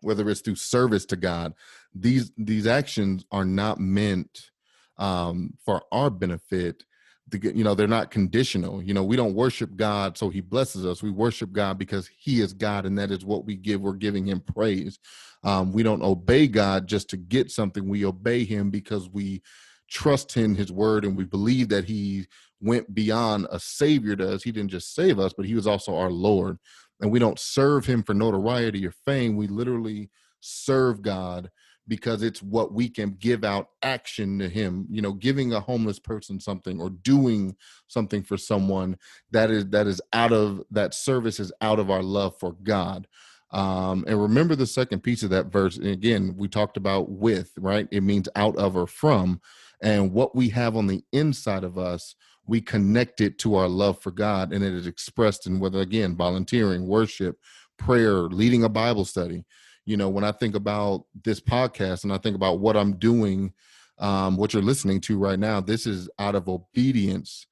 whether 0.00 0.28
it's 0.28 0.40
through 0.40 0.56
service 0.56 1.06
to 1.06 1.16
God. 1.16 1.54
These 1.94 2.32
these 2.36 2.66
actions 2.66 3.24
are 3.30 3.44
not 3.46 3.80
meant 3.80 4.50
um, 4.98 5.54
for 5.64 5.82
our 5.92 6.10
benefit 6.10 6.84
to 7.30 7.38
get, 7.38 7.54
you 7.54 7.64
know, 7.64 7.74
they're 7.74 7.86
not 7.86 8.10
conditional. 8.10 8.82
You 8.82 8.94
know, 8.94 9.04
we 9.04 9.16
don't 9.16 9.34
worship 9.34 9.76
God 9.76 10.18
so 10.18 10.28
he 10.28 10.40
blesses 10.40 10.84
us. 10.84 11.02
We 11.02 11.10
worship 11.10 11.52
God 11.52 11.78
because 11.78 12.08
he 12.18 12.40
is 12.40 12.52
God 12.52 12.84
and 12.86 12.98
that 12.98 13.10
is 13.10 13.24
what 13.24 13.44
we 13.44 13.56
give. 13.56 13.80
We're 13.80 13.94
giving 13.94 14.26
him 14.26 14.40
praise. 14.40 14.98
Um, 15.44 15.72
we 15.72 15.82
don't 15.82 16.02
obey 16.02 16.46
God 16.46 16.86
just 16.86 17.08
to 17.10 17.16
get 17.16 17.50
something. 17.50 17.88
We 17.88 18.04
obey 18.04 18.44
him 18.44 18.70
because 18.70 19.08
we 19.08 19.42
trust 19.88 20.36
in 20.36 20.54
his 20.54 20.70
word 20.72 21.04
and 21.04 21.16
we 21.16 21.24
believe 21.24 21.68
that 21.70 21.84
he 21.84 22.26
went 22.60 22.94
beyond 22.94 23.46
a 23.50 23.58
savior 23.58 24.14
to 24.16 24.34
us. 24.34 24.42
He 24.42 24.52
didn't 24.52 24.70
just 24.70 24.94
save 24.94 25.18
us, 25.18 25.32
but 25.32 25.46
he 25.46 25.54
was 25.54 25.66
also 25.66 25.96
our 25.96 26.10
Lord. 26.10 26.58
And 27.00 27.10
we 27.10 27.18
don't 27.18 27.38
serve 27.38 27.86
him 27.86 28.02
for 28.02 28.14
notoriety 28.14 28.86
or 28.86 28.92
fame. 29.04 29.36
We 29.36 29.48
literally 29.48 30.10
serve 30.40 31.02
God 31.02 31.50
because 31.88 32.22
it's 32.22 32.42
what 32.42 32.72
we 32.72 32.88
can 32.88 33.10
give 33.18 33.44
out 33.44 33.68
action 33.82 34.38
to 34.38 34.48
him 34.48 34.86
you 34.90 35.02
know 35.02 35.12
giving 35.12 35.52
a 35.52 35.60
homeless 35.60 35.98
person 35.98 36.38
something 36.38 36.80
or 36.80 36.90
doing 36.90 37.54
something 37.88 38.22
for 38.22 38.36
someone 38.36 38.96
that 39.30 39.50
is 39.50 39.66
that 39.68 39.86
is 39.86 40.00
out 40.12 40.32
of 40.32 40.62
that 40.70 40.94
service 40.94 41.40
is 41.40 41.52
out 41.60 41.78
of 41.78 41.90
our 41.90 42.02
love 42.02 42.34
for 42.38 42.52
god. 42.62 43.06
Um, 43.50 44.06
and 44.08 44.20
remember 44.20 44.56
the 44.56 44.66
second 44.66 45.00
piece 45.00 45.22
of 45.22 45.30
that 45.30 45.46
verse 45.46 45.76
and 45.76 45.86
again 45.86 46.34
we 46.38 46.48
talked 46.48 46.76
about 46.76 47.10
with 47.10 47.52
right? 47.58 47.86
It 47.90 48.02
means 48.02 48.28
out 48.34 48.56
of 48.56 48.76
or 48.76 48.86
from 48.86 49.40
and 49.82 50.12
what 50.12 50.34
we 50.34 50.48
have 50.50 50.76
on 50.76 50.86
the 50.86 51.04
inside 51.12 51.64
of 51.64 51.76
us 51.76 52.14
we 52.46 52.60
connect 52.60 53.20
it 53.20 53.38
to 53.38 53.54
our 53.56 53.68
love 53.68 54.00
for 54.00 54.10
god 54.10 54.52
and 54.52 54.64
it 54.64 54.72
is 54.72 54.86
expressed 54.86 55.46
in 55.46 55.60
whether 55.60 55.80
again 55.80 56.16
volunteering 56.16 56.86
worship 56.86 57.38
prayer 57.78 58.22
leading 58.22 58.64
a 58.64 58.68
bible 58.68 59.04
study 59.04 59.44
you 59.84 59.96
know 59.96 60.08
when 60.08 60.24
i 60.24 60.32
think 60.32 60.54
about 60.54 61.04
this 61.24 61.40
podcast 61.40 62.04
and 62.04 62.12
i 62.12 62.18
think 62.18 62.36
about 62.36 62.60
what 62.60 62.76
i'm 62.76 62.96
doing 62.96 63.52
um, 63.98 64.36
what 64.36 64.52
you're 64.52 64.62
listening 64.62 65.00
to 65.00 65.18
right 65.18 65.38
now 65.38 65.60
this 65.60 65.86
is 65.86 66.08
out 66.18 66.34
of 66.34 66.48
obedience 66.48 67.46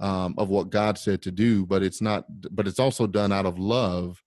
um, 0.00 0.34
of 0.38 0.48
what 0.48 0.70
god 0.70 0.98
said 0.98 1.22
to 1.22 1.30
do 1.30 1.64
but 1.64 1.82
it's 1.82 2.00
not 2.00 2.24
but 2.54 2.66
it's 2.66 2.80
also 2.80 3.06
done 3.06 3.32
out 3.32 3.46
of 3.46 3.58
love 3.58 4.22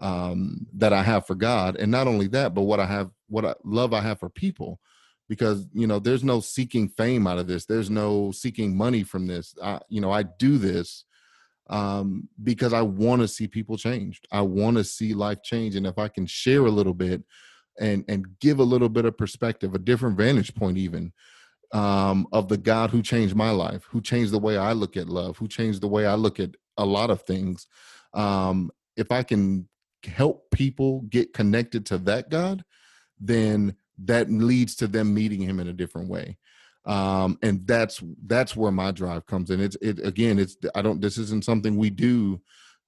um, 0.00 0.66
that 0.74 0.92
i 0.92 1.02
have 1.02 1.26
for 1.26 1.34
god. 1.34 1.76
And 1.76 1.90
not 1.90 2.06
only 2.06 2.28
that 2.28 2.54
but 2.54 2.62
what 2.62 2.80
i 2.80 2.86
have 2.86 3.10
what 3.28 3.44
I, 3.44 3.54
love 3.64 3.92
i 3.92 4.00
have 4.00 4.20
for 4.20 4.28
people. 4.28 4.80
Because 5.28 5.66
you 5.74 5.86
know 5.86 5.98
there's 5.98 6.24
no 6.24 6.40
seeking 6.40 6.88
fame 6.88 7.26
out 7.26 7.36
of 7.36 7.46
this. 7.46 7.66
There's 7.66 7.90
no 7.90 8.32
seeking 8.32 8.74
money 8.74 9.02
from 9.02 9.26
this. 9.26 9.54
I, 9.62 9.80
you 9.88 10.00
know 10.00 10.10
i 10.10 10.22
do 10.22 10.56
this 10.56 11.04
um, 11.68 12.28
because 12.42 12.72
I 12.72 12.82
want 12.82 13.22
to 13.22 13.28
see 13.28 13.46
people 13.46 13.76
changed. 13.76 14.26
I 14.32 14.42
want 14.42 14.76
to 14.76 14.84
see 14.84 15.14
life 15.14 15.42
change, 15.42 15.76
and 15.76 15.86
if 15.86 15.98
I 15.98 16.08
can 16.08 16.26
share 16.26 16.66
a 16.66 16.70
little 16.70 16.94
bit 16.94 17.22
and 17.78 18.04
and 18.08 18.26
give 18.40 18.58
a 18.58 18.64
little 18.64 18.88
bit 18.88 19.04
of 19.04 19.16
perspective, 19.16 19.74
a 19.74 19.78
different 19.78 20.16
vantage 20.16 20.54
point, 20.54 20.78
even 20.78 21.12
um, 21.72 22.26
of 22.32 22.48
the 22.48 22.56
God 22.56 22.90
who 22.90 23.02
changed 23.02 23.34
my 23.34 23.50
life, 23.50 23.84
who 23.90 24.00
changed 24.00 24.32
the 24.32 24.38
way 24.38 24.56
I 24.56 24.72
look 24.72 24.96
at 24.96 25.08
love, 25.08 25.36
who 25.36 25.48
changed 25.48 25.80
the 25.80 25.88
way 25.88 26.06
I 26.06 26.14
look 26.14 26.40
at 26.40 26.50
a 26.76 26.86
lot 26.86 27.10
of 27.10 27.22
things. 27.22 27.66
Um, 28.14 28.70
if 28.96 29.12
I 29.12 29.22
can 29.22 29.68
help 30.04 30.50
people 30.50 31.02
get 31.02 31.34
connected 31.34 31.84
to 31.86 31.98
that 31.98 32.30
God, 32.30 32.64
then 33.20 33.74
that 34.04 34.30
leads 34.30 34.76
to 34.76 34.86
them 34.86 35.12
meeting 35.12 35.42
Him 35.42 35.60
in 35.60 35.68
a 35.68 35.72
different 35.72 36.08
way 36.08 36.38
um, 36.88 37.38
and 37.42 37.66
that's 37.66 38.02
that's 38.26 38.56
where 38.56 38.72
my 38.72 38.90
drive 38.90 39.26
comes 39.26 39.50
in. 39.50 39.60
It's 39.60 39.76
it 39.82 40.04
again. 40.04 40.38
It's 40.38 40.56
I 40.74 40.80
don't. 40.80 41.00
This 41.00 41.18
isn't 41.18 41.44
something 41.44 41.76
we 41.76 41.90
do 41.90 42.40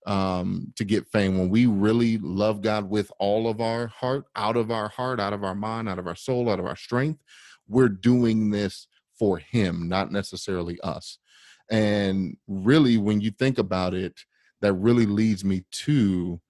um, 0.06 0.72
to 0.76 0.84
get 0.84 1.06
fame. 1.06 1.38
When 1.38 1.50
we 1.50 1.66
really 1.66 2.16
love 2.18 2.62
God 2.62 2.88
with 2.88 3.12
all 3.18 3.46
of 3.46 3.60
our 3.60 3.88
heart, 3.88 4.24
out 4.34 4.56
of 4.56 4.70
our 4.70 4.88
heart, 4.88 5.20
out 5.20 5.34
of 5.34 5.44
our 5.44 5.54
mind, 5.54 5.86
out 5.86 5.98
of 5.98 6.06
our 6.06 6.16
soul, 6.16 6.48
out 6.48 6.58
of 6.58 6.64
our 6.64 6.76
strength, 6.76 7.20
we're 7.68 7.90
doing 7.90 8.50
this 8.50 8.86
for 9.18 9.36
Him, 9.36 9.86
not 9.86 10.10
necessarily 10.10 10.80
us. 10.80 11.18
And 11.70 12.38
really, 12.48 12.96
when 12.96 13.20
you 13.20 13.30
think 13.30 13.58
about 13.58 13.92
it, 13.92 14.18
that 14.62 14.72
really 14.72 15.06
leads 15.06 15.44
me 15.44 15.64
to 15.70 16.40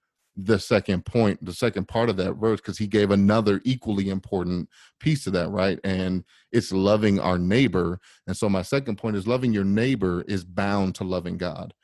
the 0.44 0.58
second 0.58 1.04
point, 1.04 1.44
the 1.44 1.52
second 1.52 1.88
part 1.88 2.08
of 2.08 2.16
that 2.16 2.34
verse, 2.34 2.60
because 2.60 2.78
he 2.78 2.86
gave 2.86 3.10
another 3.10 3.60
equally 3.64 4.08
important 4.08 4.68
piece 4.98 5.24
to 5.24 5.30
that, 5.30 5.50
right? 5.50 5.78
And 5.84 6.24
it's 6.52 6.72
loving 6.72 7.18
our 7.18 7.38
neighbor. 7.38 8.00
And 8.26 8.36
so 8.36 8.48
my 8.48 8.62
second 8.62 8.96
point 8.96 9.16
is 9.16 9.26
loving 9.26 9.52
your 9.52 9.64
neighbor 9.64 10.24
is 10.28 10.44
bound 10.44 10.94
to 10.96 11.04
loving 11.04 11.36
God. 11.36 11.74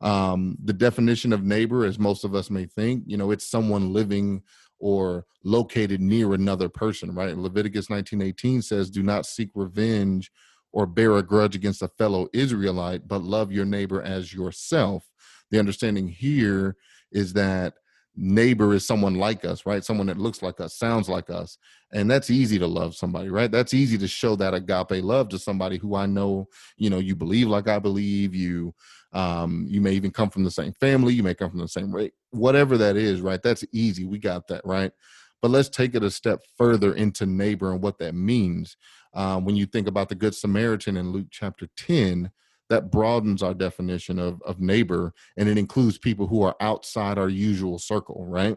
Um, 0.00 0.56
the 0.62 0.72
definition 0.72 1.32
of 1.32 1.44
neighbor, 1.44 1.84
as 1.84 1.98
most 1.98 2.24
of 2.24 2.34
us 2.34 2.50
may 2.50 2.66
think, 2.66 3.02
you 3.06 3.16
know, 3.16 3.30
it's 3.30 3.46
someone 3.46 3.92
living 3.92 4.42
or 4.78 5.26
located 5.44 6.00
near 6.00 6.34
another 6.34 6.68
person, 6.68 7.12
right? 7.14 7.36
Leviticus 7.36 7.90
19:18 7.90 8.62
says, 8.62 8.90
"Do 8.90 9.02
not 9.02 9.26
seek 9.26 9.50
revenge 9.54 10.30
or 10.70 10.86
bear 10.86 11.16
a 11.16 11.22
grudge 11.22 11.56
against 11.56 11.82
a 11.82 11.88
fellow 11.88 12.28
Israelite, 12.32 13.08
but 13.08 13.24
love 13.24 13.50
your 13.50 13.64
neighbor 13.64 14.00
as 14.00 14.32
yourself." 14.32 15.10
The 15.50 15.58
understanding 15.58 16.06
here 16.08 16.76
is 17.10 17.32
that 17.32 17.74
neighbor 18.18 18.74
is 18.74 18.84
someone 18.84 19.14
like 19.14 19.44
us, 19.44 19.64
right? 19.64 19.84
Someone 19.84 20.08
that 20.08 20.18
looks 20.18 20.42
like 20.42 20.60
us, 20.60 20.74
sounds 20.74 21.08
like 21.08 21.30
us. 21.30 21.56
And 21.92 22.10
that's 22.10 22.30
easy 22.30 22.58
to 22.58 22.66
love 22.66 22.96
somebody, 22.96 23.28
right? 23.28 23.50
That's 23.50 23.72
easy 23.72 23.96
to 23.98 24.08
show 24.08 24.34
that 24.36 24.54
agape 24.54 25.02
love 25.04 25.28
to 25.30 25.38
somebody 25.38 25.78
who 25.78 25.94
I 25.94 26.06
know, 26.06 26.48
you 26.76 26.90
know, 26.90 26.98
you 26.98 27.14
believe 27.14 27.48
like 27.48 27.68
I 27.68 27.78
believe, 27.78 28.34
you 28.34 28.74
um 29.14 29.64
you 29.70 29.80
may 29.80 29.92
even 29.92 30.10
come 30.10 30.28
from 30.28 30.44
the 30.44 30.50
same 30.50 30.72
family, 30.74 31.14
you 31.14 31.22
may 31.22 31.34
come 31.34 31.50
from 31.50 31.60
the 31.60 31.68
same 31.68 31.94
rate, 31.94 32.12
whatever 32.30 32.76
that 32.76 32.96
is, 32.96 33.20
right? 33.20 33.42
That's 33.42 33.64
easy. 33.72 34.04
We 34.04 34.18
got 34.18 34.48
that, 34.48 34.66
right? 34.66 34.92
But 35.40 35.52
let's 35.52 35.68
take 35.68 35.94
it 35.94 36.02
a 36.02 36.10
step 36.10 36.40
further 36.56 36.94
into 36.94 37.24
neighbor 37.24 37.72
and 37.72 37.82
what 37.82 37.98
that 37.98 38.14
means. 38.14 38.76
Um, 39.14 39.44
when 39.44 39.56
you 39.56 39.66
think 39.66 39.86
about 39.86 40.08
the 40.08 40.14
Good 40.16 40.34
Samaritan 40.34 40.96
in 40.96 41.12
Luke 41.12 41.28
chapter 41.30 41.68
10, 41.76 42.30
that 42.68 42.90
broadens 42.90 43.42
our 43.42 43.54
definition 43.54 44.18
of, 44.18 44.42
of 44.42 44.60
neighbor 44.60 45.12
and 45.36 45.48
it 45.48 45.58
includes 45.58 45.98
people 45.98 46.26
who 46.26 46.42
are 46.42 46.56
outside 46.60 47.18
our 47.18 47.28
usual 47.28 47.78
circle, 47.78 48.26
right? 48.26 48.56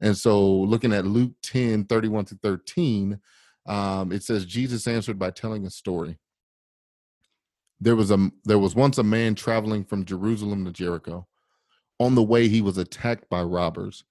And 0.00 0.16
so 0.16 0.44
looking 0.48 0.92
at 0.92 1.06
Luke 1.06 1.32
10, 1.42 1.86
31 1.86 2.24
to 2.26 2.34
13, 2.36 3.18
um, 3.66 4.12
it 4.12 4.22
says 4.22 4.44
Jesus 4.44 4.86
answered 4.86 5.18
by 5.18 5.30
telling 5.30 5.66
a 5.66 5.70
story. 5.70 6.18
There 7.80 7.96
was 7.96 8.10
a 8.10 8.30
there 8.44 8.58
was 8.58 8.74
once 8.74 8.98
a 8.98 9.04
man 9.04 9.34
traveling 9.34 9.84
from 9.84 10.04
Jerusalem 10.04 10.64
to 10.64 10.72
Jericho. 10.72 11.26
On 12.00 12.14
the 12.14 12.22
way, 12.22 12.48
he 12.48 12.60
was 12.60 12.78
attacked 12.78 13.28
by 13.28 13.42
robbers. 13.42 14.04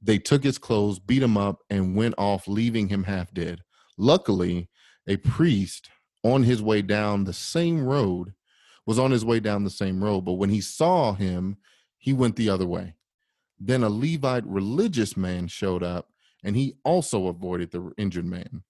They 0.00 0.18
took 0.18 0.42
his 0.44 0.58
clothes, 0.58 0.98
beat 0.98 1.22
him 1.22 1.36
up, 1.36 1.60
and 1.68 1.96
went 1.96 2.14
off, 2.18 2.48
leaving 2.48 2.88
him 2.88 3.04
half 3.04 3.32
dead. 3.32 3.60
Luckily, 3.98 4.68
a 5.06 5.16
priest 5.18 5.90
on 6.22 6.42
his 6.42 6.62
way 6.62 6.82
down 6.82 7.24
the 7.24 7.32
same 7.32 7.84
road 7.84 8.32
was 8.86 8.98
on 8.98 9.10
his 9.10 9.24
way 9.24 9.40
down 9.40 9.64
the 9.64 9.70
same 9.70 10.02
road, 10.02 10.22
but 10.22 10.34
when 10.34 10.50
he 10.50 10.60
saw 10.60 11.12
him, 11.12 11.56
he 11.98 12.12
went 12.12 12.36
the 12.36 12.50
other 12.50 12.66
way. 12.66 12.94
Then 13.58 13.84
a 13.84 13.88
Levite 13.88 14.46
religious 14.46 15.16
man 15.16 15.46
showed 15.46 15.82
up, 15.82 16.08
and 16.42 16.56
he 16.56 16.74
also 16.84 17.28
avoided 17.28 17.70
the 17.70 17.92
injured 17.96 18.26
man. 18.26 18.64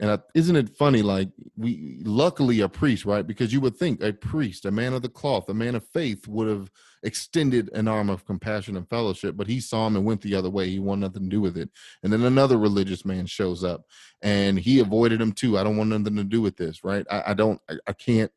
And 0.00 0.20
isn't 0.34 0.56
it 0.56 0.76
funny? 0.76 1.02
Like 1.02 1.28
we, 1.56 2.02
luckily, 2.04 2.60
a 2.60 2.68
priest, 2.68 3.04
right? 3.04 3.24
Because 3.24 3.52
you 3.52 3.60
would 3.60 3.76
think 3.76 4.02
a 4.02 4.12
priest, 4.12 4.64
a 4.64 4.70
man 4.72 4.92
of 4.92 5.02
the 5.02 5.08
cloth, 5.08 5.48
a 5.48 5.54
man 5.54 5.76
of 5.76 5.86
faith, 5.86 6.26
would 6.26 6.48
have 6.48 6.68
extended 7.04 7.70
an 7.74 7.86
arm 7.86 8.10
of 8.10 8.24
compassion 8.24 8.76
and 8.76 8.88
fellowship. 8.90 9.36
But 9.36 9.46
he 9.46 9.60
saw 9.60 9.86
him 9.86 9.94
and 9.94 10.04
went 10.04 10.20
the 10.22 10.34
other 10.34 10.50
way. 10.50 10.68
He 10.68 10.80
wanted 10.80 11.02
nothing 11.02 11.22
to 11.24 11.28
do 11.28 11.40
with 11.40 11.56
it. 11.56 11.70
And 12.02 12.12
then 12.12 12.24
another 12.24 12.58
religious 12.58 13.04
man 13.04 13.26
shows 13.26 13.62
up, 13.62 13.84
and 14.20 14.58
he 14.58 14.80
avoided 14.80 15.20
him 15.20 15.32
too. 15.32 15.58
I 15.58 15.62
don't 15.62 15.76
want 15.76 15.90
nothing 15.90 16.16
to 16.16 16.24
do 16.24 16.42
with 16.42 16.56
this, 16.56 16.82
right? 16.82 17.06
I, 17.08 17.22
I 17.28 17.34
don't. 17.34 17.60
I, 17.70 17.74
I 17.86 17.92
can't. 17.92 18.32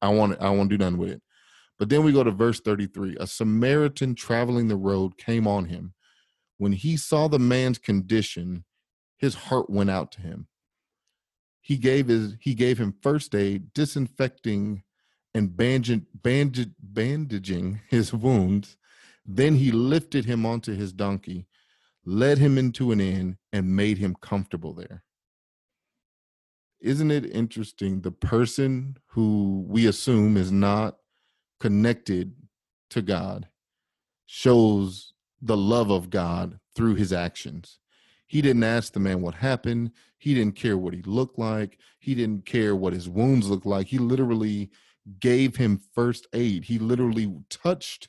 I 0.00 0.08
want. 0.10 0.40
I 0.40 0.50
want 0.50 0.70
to 0.70 0.76
do 0.76 0.84
nothing 0.84 0.98
with 0.98 1.10
it. 1.10 1.22
But 1.78 1.88
then 1.88 2.04
we 2.04 2.12
go 2.12 2.24
to 2.24 2.30
verse 2.30 2.60
thirty-three. 2.60 3.16
A 3.20 3.26
Samaritan 3.26 4.14
traveling 4.14 4.68
the 4.68 4.76
road 4.76 5.16
came 5.18 5.46
on 5.46 5.66
him. 5.66 5.94
When 6.56 6.72
he 6.72 6.96
saw 6.96 7.28
the 7.28 7.38
man's 7.38 7.78
condition, 7.78 8.64
his 9.16 9.34
heart 9.34 9.70
went 9.70 9.90
out 9.90 10.12
to 10.12 10.20
him 10.20 10.48
he 11.68 11.76
gave 11.76 12.08
his 12.08 12.34
he 12.40 12.54
gave 12.54 12.78
him 12.78 12.94
first 13.02 13.34
aid, 13.34 13.74
disinfecting 13.74 14.82
and 15.34 15.54
bandaging, 15.54 16.06
bandage, 16.14 16.70
bandaging 16.80 17.80
his 17.90 18.14
wounds. 18.14 18.78
Then 19.26 19.54
he 19.56 19.70
lifted 19.70 20.24
him 20.24 20.46
onto 20.46 20.74
his 20.74 20.94
donkey, 20.94 21.46
led 22.06 22.38
him 22.38 22.56
into 22.56 22.90
an 22.90 23.02
inn, 23.02 23.36
and 23.52 23.76
made 23.76 23.98
him 23.98 24.16
comfortable 24.22 24.72
there. 24.72 25.04
Isn't 26.80 27.10
it 27.10 27.26
interesting? 27.26 28.02
The 28.02 28.12
person 28.12 28.96
who 29.08 29.64
we 29.68 29.86
assume 29.86 30.36
is 30.36 30.52
not 30.52 30.98
connected 31.58 32.34
to 32.90 33.02
God 33.02 33.48
shows 34.26 35.12
the 35.42 35.56
love 35.56 35.90
of 35.90 36.10
God 36.10 36.60
through 36.74 36.94
his 36.94 37.12
actions. 37.12 37.78
He 38.26 38.42
didn't 38.42 38.64
ask 38.64 38.92
the 38.92 39.00
man 39.00 39.22
what 39.22 39.34
happened. 39.34 39.92
He 40.18 40.34
didn't 40.34 40.56
care 40.56 40.76
what 40.76 40.94
he 40.94 41.02
looked 41.02 41.38
like. 41.38 41.78
He 41.98 42.14
didn't 42.14 42.44
care 42.44 42.76
what 42.76 42.92
his 42.92 43.08
wounds 43.08 43.48
looked 43.48 43.66
like. 43.66 43.88
He 43.88 43.98
literally 43.98 44.70
gave 45.18 45.56
him 45.56 45.80
first 45.94 46.26
aid. 46.32 46.64
He 46.64 46.78
literally 46.78 47.32
touched 47.48 48.08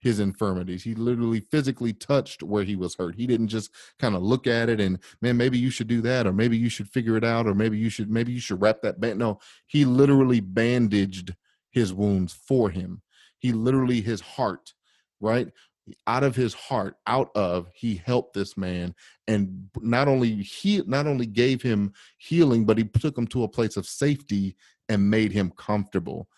his 0.00 0.20
infirmities. 0.20 0.82
He 0.82 0.94
literally 0.94 1.40
physically 1.40 1.92
touched 1.92 2.42
where 2.42 2.64
he 2.64 2.76
was 2.76 2.94
hurt. 2.94 3.16
He 3.16 3.26
didn't 3.26 3.48
just 3.48 3.70
kind 3.98 4.14
of 4.14 4.22
look 4.22 4.46
at 4.46 4.68
it 4.68 4.80
and 4.80 4.98
man, 5.20 5.36
maybe 5.36 5.58
you 5.58 5.70
should 5.70 5.88
do 5.88 6.00
that, 6.02 6.26
or 6.26 6.32
maybe 6.32 6.56
you 6.56 6.68
should 6.68 6.88
figure 6.88 7.16
it 7.16 7.24
out, 7.24 7.46
or 7.46 7.54
maybe 7.54 7.78
you 7.78 7.90
should 7.90 8.10
maybe 8.10 8.32
you 8.32 8.40
should 8.40 8.60
wrap 8.60 8.80
that 8.82 9.00
band. 9.00 9.18
No, 9.18 9.40
he 9.66 9.84
literally 9.84 10.40
bandaged 10.40 11.34
his 11.70 11.92
wounds 11.92 12.32
for 12.32 12.70
him. 12.70 13.02
He 13.38 13.52
literally 13.52 14.00
his 14.00 14.20
heart, 14.20 14.74
right? 15.20 15.48
out 16.06 16.22
of 16.22 16.36
his 16.36 16.54
heart 16.54 16.96
out 17.06 17.30
of 17.34 17.68
he 17.74 17.94
helped 17.94 18.34
this 18.34 18.56
man 18.56 18.94
and 19.26 19.68
not 19.80 20.08
only 20.08 20.34
he 20.34 20.82
not 20.86 21.06
only 21.06 21.26
gave 21.26 21.62
him 21.62 21.92
healing 22.18 22.64
but 22.64 22.78
he 22.78 22.84
took 22.84 23.16
him 23.16 23.26
to 23.26 23.44
a 23.44 23.48
place 23.48 23.76
of 23.76 23.86
safety 23.86 24.56
and 24.88 25.10
made 25.10 25.32
him 25.32 25.50
comfortable 25.56 26.28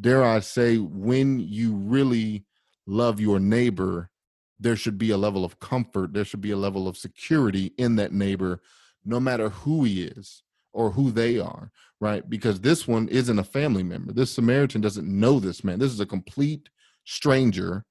dare 0.00 0.24
i 0.24 0.38
say 0.38 0.76
when 0.76 1.40
you 1.40 1.74
really 1.74 2.44
love 2.90 3.20
your 3.20 3.38
neighbor 3.38 4.10
there 4.58 4.76
should 4.76 4.98
be 4.98 5.10
a 5.10 5.16
level 5.16 5.44
of 5.44 5.58
comfort 5.60 6.12
there 6.12 6.24
should 6.24 6.40
be 6.40 6.50
a 6.50 6.56
level 6.56 6.86
of 6.88 6.96
security 6.96 7.72
in 7.78 7.96
that 7.96 8.12
neighbor 8.12 8.60
no 9.04 9.18
matter 9.18 9.48
who 9.48 9.84
he 9.84 10.04
is 10.04 10.42
or 10.72 10.90
who 10.90 11.10
they 11.10 11.38
are 11.38 11.70
right 12.00 12.28
because 12.28 12.60
this 12.60 12.86
one 12.86 13.08
isn't 13.08 13.38
a 13.38 13.44
family 13.44 13.82
member 13.82 14.12
this 14.12 14.30
samaritan 14.30 14.80
doesn't 14.80 15.08
know 15.08 15.40
this 15.40 15.64
man 15.64 15.78
this 15.78 15.92
is 15.92 16.00
a 16.00 16.06
complete 16.06 16.68
stranger 17.04 17.84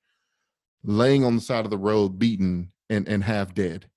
laying 0.83 1.23
on 1.23 1.35
the 1.35 1.41
side 1.41 1.65
of 1.65 1.71
the 1.71 1.77
road, 1.77 2.19
beaten 2.19 2.71
and, 2.89 3.07
and 3.07 3.23
half 3.23 3.53
dead. 3.53 3.89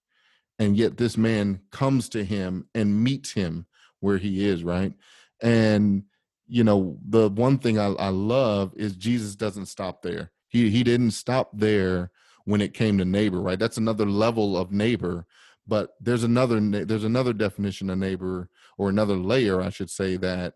And 0.59 0.77
yet 0.77 0.97
this 0.97 1.17
man 1.17 1.61
comes 1.71 2.09
to 2.11 2.25
him 2.25 2.69
and 2.75 3.03
meets 3.03 3.33
him 3.33 3.67
where 4.01 4.19
he 4.19 4.47
is, 4.47 4.65
right? 4.65 4.93
And 5.41 6.05
you 6.47 6.65
know, 6.65 6.99
the 7.09 7.31
one 7.31 7.59
thing 7.59 7.79
I, 7.79 7.87
I 7.95 8.09
love 8.09 8.75
is 8.77 8.95
Jesus 8.95 9.37
doesn't 9.37 9.67
stop 9.67 10.03
there. 10.03 10.31
He 10.53 10.69
he 10.71 10.85
didn't 10.85 11.13
stop 11.13 11.51
there 11.55 12.11
when 12.45 12.61
it 12.61 12.75
came 12.75 12.99
to 12.99 13.05
neighbor, 13.05 13.41
right? 13.41 13.59
That's 13.59 13.79
another 13.79 14.05
level 14.05 14.57
of 14.57 14.71
neighbor. 14.71 15.27
But 15.67 15.95
there's 15.99 16.25
another 16.25 16.61
there's 16.61 17.05
another 17.05 17.33
definition 17.33 17.89
of 17.89 17.99
neighbor 17.99 18.51
or 18.77 18.91
another 18.91 19.17
layer, 19.17 19.63
I 19.63 19.71
should 19.71 19.91
say, 19.91 20.17
that 20.19 20.55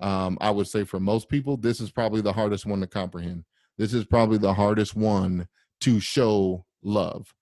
um, 0.00 0.36
I 0.40 0.50
would 0.50 0.66
say 0.66 0.82
for 0.84 0.98
most 0.98 1.28
people, 1.28 1.56
this 1.56 1.80
is 1.80 1.90
probably 1.92 2.20
the 2.20 2.32
hardest 2.32 2.66
one 2.66 2.80
to 2.80 2.86
comprehend. 2.86 3.44
This 3.78 3.94
is 3.94 4.04
probably 4.04 4.38
the 4.38 4.54
hardest 4.54 4.96
one 4.96 5.46
to 5.82 6.00
show 6.00 6.64
love 6.82 7.32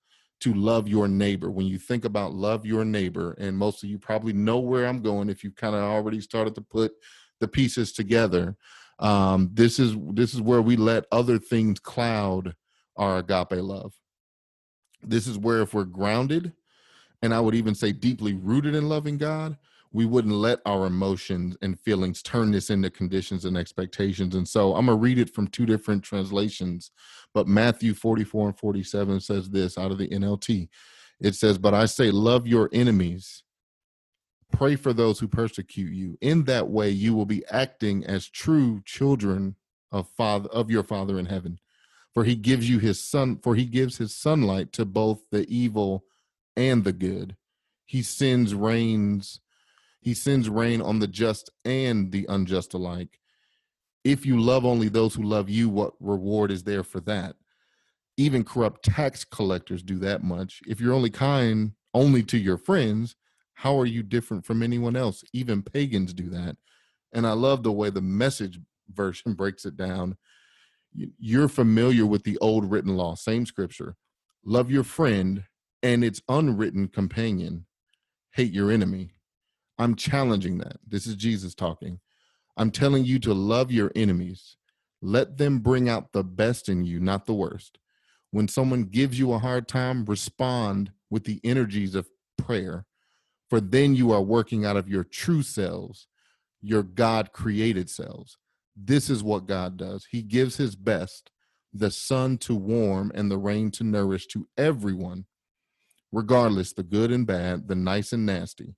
to 0.41 0.53
love 0.53 0.89
your 0.89 1.09
neighbor 1.09 1.51
when 1.51 1.65
you 1.65 1.79
think 1.79 2.05
about 2.05 2.35
love 2.35 2.67
your 2.67 2.85
neighbor 2.85 3.35
and 3.39 3.57
most 3.57 3.83
of 3.83 3.89
you 3.89 3.99
probably 3.99 4.33
know 4.33 4.59
where 4.59 4.87
i'm 4.87 5.01
going 5.01 5.31
if 5.31 5.45
you 5.45 5.51
kind 5.51 5.75
of 5.75 5.83
already 5.83 6.21
started 6.21 6.55
to 6.55 6.61
put 6.61 6.93
the 7.41 7.49
pieces 7.49 7.93
together 7.93 8.57
um, 8.99 9.51
this 9.53 9.79
is 9.79 9.97
this 10.13 10.35
is 10.35 10.41
where 10.41 10.63
we 10.63 10.77
let 10.77 11.05
other 11.11 11.39
things 11.39 11.81
cloud 11.81 12.55
our 12.97 13.19
agape 13.19 13.63
love 13.63 13.93
this 15.03 15.27
is 15.27 15.37
where 15.37 15.63
if 15.63 15.75
we're 15.75 15.85
grounded 15.85 16.53
and 17.23 17.35
i 17.35 17.41
would 17.41 17.55
even 17.55 17.75
say 17.75 17.93
deeply 17.93 18.35
rooted 18.35 18.75
in 18.75 18.89
loving 18.89 19.19
god 19.19 19.57
we 19.95 20.05
wouldn't 20.07 20.35
let 20.35 20.59
our 20.67 20.87
emotions 20.87 21.57
and 21.63 21.79
feelings 21.79 22.21
turn 22.21 22.51
this 22.51 22.69
into 22.69 22.91
conditions 22.91 23.45
and 23.45 23.57
expectations. 23.57 24.35
And 24.35 24.47
so 24.47 24.75
I'm 24.75 24.87
going 24.87 24.99
to 24.99 25.01
read 25.01 25.21
it 25.21 25.33
from 25.33 25.47
two 25.47 25.67
different 25.67 26.03
translations. 26.03 26.91
But 27.33 27.47
Matthew 27.47 27.95
44 27.95 28.49
and 28.49 28.59
47 28.59 29.21
says 29.21 29.49
this 29.49 29.79
out 29.79 29.93
of 29.93 29.99
the 29.99 30.09
NLT. 30.09 30.69
It 31.21 31.37
says, 31.37 31.59
But 31.59 31.75
I 31.75 31.87
say, 31.87 32.11
love 32.11 32.45
your 32.45 32.69
enemies, 32.73 33.44
pray 34.53 34.77
for 34.77 34.93
those 34.93 35.19
who 35.19 35.29
persecute 35.29 35.93
you. 35.93 36.17
In 36.21 36.45
that 36.45 36.69
way, 36.69 36.91
you 36.91 37.15
will 37.15 37.27
be 37.27 37.45
acting 37.51 38.05
as 38.05 38.29
true 38.29 38.83
children 38.85 39.57
of 39.93 40.09
father 40.09 40.49
of 40.51 40.71
your 40.71 40.83
father 40.83 41.19
in 41.19 41.27
heaven 41.27 41.61
for 42.13 42.25
he 42.25 42.35
gives 42.35 42.69
you 42.69 42.81
his 42.81 43.01
son 43.01 43.39
for 43.41 43.55
he 43.55 43.65
gives 43.65 43.99
his 43.99 44.13
sunlight 44.13 44.73
to 44.73 44.85
both 44.85 45.21
the 45.31 45.49
evil 45.49 46.05
and 46.57 46.83
the 46.83 46.93
good 46.93 47.37
he 47.85 48.03
sends 48.03 48.55
rains 48.55 49.41
he 50.05 50.13
sends 50.13 50.51
rain 50.51 50.83
on 50.83 50.99
the 50.99 51.07
just 51.07 51.49
and 51.65 52.13
the 52.13 52.27
unjust 52.29 52.75
alike. 52.75 53.19
If 54.05 54.27
you 54.27 54.39
love 54.39 54.67
only 54.67 54.91
those 54.91 55.15
who 55.15 55.23
love 55.23 55.49
you, 55.49 55.71
what 55.71 55.95
reward 55.99 56.51
is 56.51 56.65
there 56.65 56.85
for 56.85 57.01
that? 57.01 57.37
Even 58.19 58.45
corrupt 58.45 58.85
tax 58.85 59.25
collectors 59.25 59.83
do 59.83 59.99
that 60.01 60.23
much. 60.23 60.61
If 60.69 60.79
you're 60.79 60.93
only 60.93 61.09
kind 61.09 61.73
only 61.95 62.23
to 62.25 62.37
your 62.37 62.59
friends, 62.59 63.17
how 63.55 63.79
are 63.79 63.87
you 63.87 64.03
different 64.03 64.45
from 64.45 64.63
anyone 64.63 64.97
else? 64.97 65.25
Even 65.33 65.63
pagans 65.63 66.13
do 66.13 66.29
that. 66.31 66.57
And 67.13 67.27
I 67.27 67.33
love 67.33 67.63
the 67.63 67.73
way 67.73 67.91
the 67.91 68.01
message 68.01 68.59
version 68.93 69.33
breaks 69.37 69.65
it 69.65 69.77
down. 69.77 70.17
You're 71.19 71.49
familiar 71.49 72.07
with 72.07 72.25
the 72.25 72.39
old 72.39 72.71
written 72.71 72.97
law, 72.97 73.15
same 73.15 73.47
scripture. 73.47 73.97
Love 74.45 74.71
your 74.71 74.85
friend 74.85 75.45
and 75.83 76.05
its 76.05 76.21
unwritten 76.29 76.89
companion. 76.89 77.67
Hate 78.33 78.53
your 78.53 78.71
enemy. 78.71 79.11
I'm 79.79 79.97
challenging 79.97 80.59
that. 80.59 80.77
This 80.87 81.07
is 81.07 81.17
Jesus 81.17 81.55
talking. 81.55 82.01
I'm 82.57 82.71
telling 82.71 83.05
you 83.05 83.19
to 83.21 83.35
love 83.35 83.73
your 83.73 83.91
enemies. 83.97 84.57
Let 85.03 85.37
them 85.37 85.59
bring 85.59 85.89
out 85.89 86.13
the 86.13 86.23
best 86.23 86.69
in 86.69 86.85
you, 86.85 87.01
not 87.01 87.27
the 87.27 87.35
worst. 87.35 87.79
When 88.31 88.49
someone 88.49 88.85
gives 88.85 89.19
you 89.19 89.33
a 89.33 89.39
hard 89.39 89.69
time, 89.69 90.05
respond 90.05 90.93
with 91.11 91.25
the 91.25 91.41
energies 91.45 91.95
of 91.95 92.09
prayer, 92.39 92.87
for 93.51 93.61
then 93.61 93.95
you 93.95 94.13
are 94.13 94.23
working 94.23 94.65
out 94.65 94.77
of 94.77 94.89
your 94.89 95.05
true 95.05 95.43
selves, 95.43 96.07
your 96.63 96.83
God 96.83 97.33
created 97.33 97.91
selves. 97.91 98.39
This 98.77 99.11
is 99.11 99.23
what 99.23 99.47
God 99.47 99.77
does. 99.77 100.07
He 100.11 100.23
gives 100.23 100.57
his 100.57 100.75
best, 100.77 101.31
the 101.73 101.91
sun 101.91 102.39
to 102.39 102.55
warm 102.55 103.13
and 103.15 103.31
the 103.31 103.39
rain 103.39 103.71
to 103.73 103.85
nourish 103.85 104.27
to 104.29 104.49
everyone 104.57 105.27
regardless 106.15 106.73
the 106.73 106.83
good 106.83 107.11
and 107.11 107.27
bad, 107.27 107.67
the 107.67 107.75
nice 107.75 108.13
and 108.13 108.25
nasty. 108.25 108.77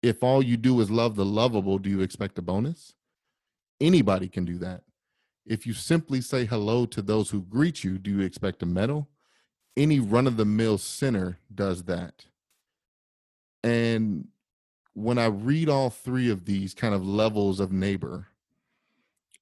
If 0.00 0.22
all 0.22 0.42
you 0.42 0.56
do 0.56 0.80
is 0.80 0.90
love 0.90 1.16
the 1.16 1.24
lovable, 1.24 1.78
do 1.78 1.90
you 1.90 2.00
expect 2.00 2.38
a 2.38 2.42
bonus? 2.42 2.94
Anybody 3.80 4.28
can 4.28 4.44
do 4.44 4.56
that. 4.58 4.82
If 5.44 5.66
you 5.66 5.72
simply 5.72 6.20
say 6.20 6.44
hello 6.44 6.86
to 6.86 7.02
those 7.02 7.30
who 7.30 7.42
greet 7.42 7.82
you, 7.82 7.98
do 7.98 8.10
you 8.10 8.20
expect 8.20 8.62
a 8.62 8.66
medal? 8.66 9.08
Any 9.76 9.98
run 9.98 10.26
of 10.26 10.36
the 10.36 10.44
mill 10.44 10.78
sinner 10.78 11.40
does 11.52 11.84
that. 11.84 12.26
And 13.66 14.28
when 14.94 15.18
I 15.18 15.26
read 15.26 15.68
all 15.68 15.90
three 15.90 16.30
of 16.30 16.44
these 16.44 16.72
kind 16.72 16.94
of 16.94 17.04
levels 17.04 17.58
of 17.58 17.72
neighbor, 17.72 18.28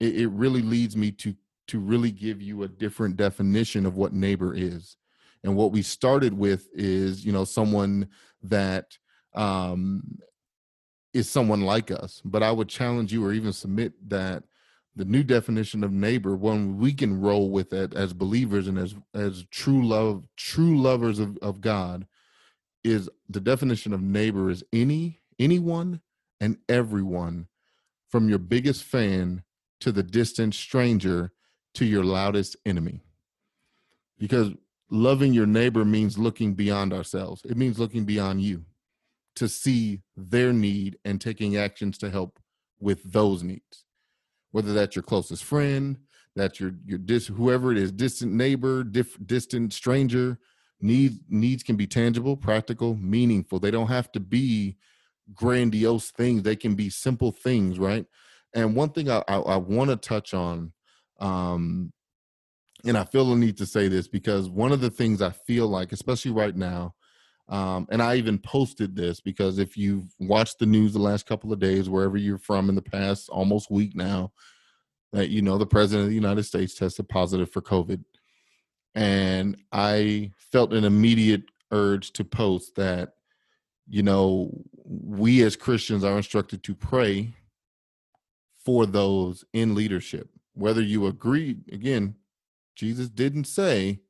it, 0.01 0.17
it 0.17 0.29
really 0.29 0.63
leads 0.63 0.97
me 0.97 1.11
to 1.13 1.35
to 1.67 1.79
really 1.79 2.11
give 2.11 2.43
you 2.43 2.63
a 2.63 2.69
different 2.69 3.17
definition 3.17 3.87
of 3.87 3.97
what 3.97 4.13
neighbor 4.13 4.55
is. 4.55 4.97
And 5.43 5.57
what 5.57 5.73
we 5.73 5.81
started 5.81 6.35
with 6.35 6.69
is, 6.75 7.25
you 7.25 7.33
know, 7.33 7.45
someone 7.45 8.09
that 8.43 8.99
um, 9.35 10.19
is 11.15 11.29
someone 11.29 11.63
like 11.63 11.91
us. 11.91 12.21
But 12.25 12.43
I 12.43 12.51
would 12.51 12.69
challenge 12.69 13.13
you 13.15 13.25
or 13.25 13.33
even 13.33 13.53
submit 13.53 13.93
that 14.09 14.43
the 14.97 15.07
new 15.07 15.23
definition 15.23 15.85
of 15.85 15.93
neighbor, 15.93 16.37
one 16.37 16.79
we 16.79 16.95
can 16.95 17.21
roll 17.21 17.51
with 17.51 17.73
it 17.75 17.95
as 17.95 18.15
believers 18.15 18.69
and 18.69 18.79
as 18.79 18.95
as 19.13 19.45
true 19.51 19.87
love, 19.87 20.27
true 20.37 20.81
lovers 20.81 21.19
of, 21.19 21.37
of 21.43 21.61
God, 21.61 22.07
is 22.85 23.09
the 23.29 23.41
definition 23.41 23.93
of 23.93 24.03
neighbor 24.03 24.51
is 24.51 24.63
any 24.73 25.21
anyone 25.39 26.01
and 26.41 26.59
everyone 26.69 27.49
from 28.11 28.29
your 28.29 28.39
biggest 28.39 28.85
fan 28.85 29.43
to 29.81 29.91
the 29.91 30.03
distant 30.03 30.55
stranger 30.55 31.33
to 31.75 31.85
your 31.85 32.05
loudest 32.05 32.57
enemy. 32.65 33.03
Because 34.19 34.53
loving 34.91 35.33
your 35.33 35.47
neighbor 35.47 35.85
means 35.85 36.19
looking 36.19 36.55
beyond 36.55 36.93
ourselves, 36.93 37.43
it 37.45 37.57
means 37.57 37.79
looking 37.79 38.05
beyond 38.05 38.43
you 38.43 38.65
to 39.37 39.49
see 39.49 40.03
their 40.17 40.53
need 40.53 40.99
and 41.05 41.21
taking 41.21 41.57
actions 41.57 41.99
to 41.99 42.11
help 42.11 42.39
with 42.79 43.13
those 43.13 43.43
needs. 43.43 43.85
Whether 44.53 44.73
that's 44.73 44.95
your 44.95 45.03
closest 45.03 45.43
friend, 45.43 45.99
that's 46.37 46.61
your 46.61 46.73
your 46.85 46.99
dis 46.99 47.27
whoever 47.27 47.73
it 47.73 47.79
is, 47.79 47.91
distant 47.91 48.33
neighbor, 48.33 48.85
diff, 48.85 49.17
distant 49.25 49.73
stranger, 49.73 50.39
needs 50.85 51.19
needs 51.29 51.63
can 51.63 51.77
be 51.77 51.87
tangible, 51.87 52.37
practical, 52.37 52.95
meaningful. 52.97 53.59
They 53.59 53.71
don't 53.71 53.89
have 53.89 54.13
to 54.13 54.21
be 54.21 54.77
grandiose 55.35 56.11
things. 56.11 56.43
They 56.43 56.57
can 56.57 56.75
be 56.75 56.91
simple 56.91 57.33
things, 57.33 57.79
right? 57.79 58.07
And 58.55 58.77
one 58.77 58.91
thing 58.91 59.11
I, 59.11 59.25
I, 59.27 59.37
I 59.37 59.57
want 59.57 59.91
to 59.91 59.97
touch 59.97 60.35
on 60.35 60.73
um, 61.19 61.93
and 62.85 62.99
I 62.99 63.05
feel 63.05 63.29
the 63.29 63.37
need 63.37 63.57
to 63.59 63.67
say 63.67 63.89
this 63.89 64.09
because 64.09 64.49
one 64.51 64.73
of 64.73 64.81
the 64.81 64.91
things 64.91 65.23
I 65.23 65.31
feel 65.31 65.69
like, 65.69 65.93
especially 65.93 66.33
right 66.33 66.55
now, 66.55 66.95
um, 67.49 67.87
and 67.91 68.03
I 68.03 68.17
even 68.17 68.39
posted 68.39 68.95
this 68.95 69.21
because 69.21 69.59
if 69.59 69.77
you've 69.77 70.15
watched 70.19 70.59
the 70.59 70.67
news 70.67 70.93
the 70.93 70.99
last 70.99 71.27
couple 71.27 71.53
of 71.53 71.59
days, 71.59 71.89
wherever 71.89 72.17
you're 72.17 72.39
from 72.39 72.69
in 72.69 72.75
the 72.75 72.83
past 72.83 73.29
almost 73.29 73.71
week 73.71 73.95
now, 73.95 74.33
that 75.13 75.31
you 75.31 75.43
know 75.43 75.57
the 75.57 75.67
president 75.67 76.05
of 76.05 76.09
the 76.09 76.15
United 76.15 76.43
States 76.45 76.75
tested 76.75 77.09
positive 77.09 77.51
for 77.51 77.63
COVID. 77.63 78.03
And 78.95 79.57
I 79.73 80.33
felt 80.53 80.73
an 80.73 80.85
immediate 80.85 81.45
urge 81.71 82.13
to 82.13 82.25
post 82.25 82.77
that, 82.77 83.15
you 83.89 84.03
know, 84.03 84.51
we 84.85 85.43
as 85.43 85.57
Christians 85.57 86.05
are 86.05 86.17
instructed 86.17 86.63
to 86.65 86.75
pray 86.75 87.35
for 88.65 88.87
those 88.87 89.45
in 89.53 89.75
leadership. 89.75 90.29
Whether 90.55 90.83
you 90.83 91.07
agree 91.07 91.57
again 91.73 92.15
jesus 92.77 93.09
didn't 93.09 93.45
say 93.45 94.01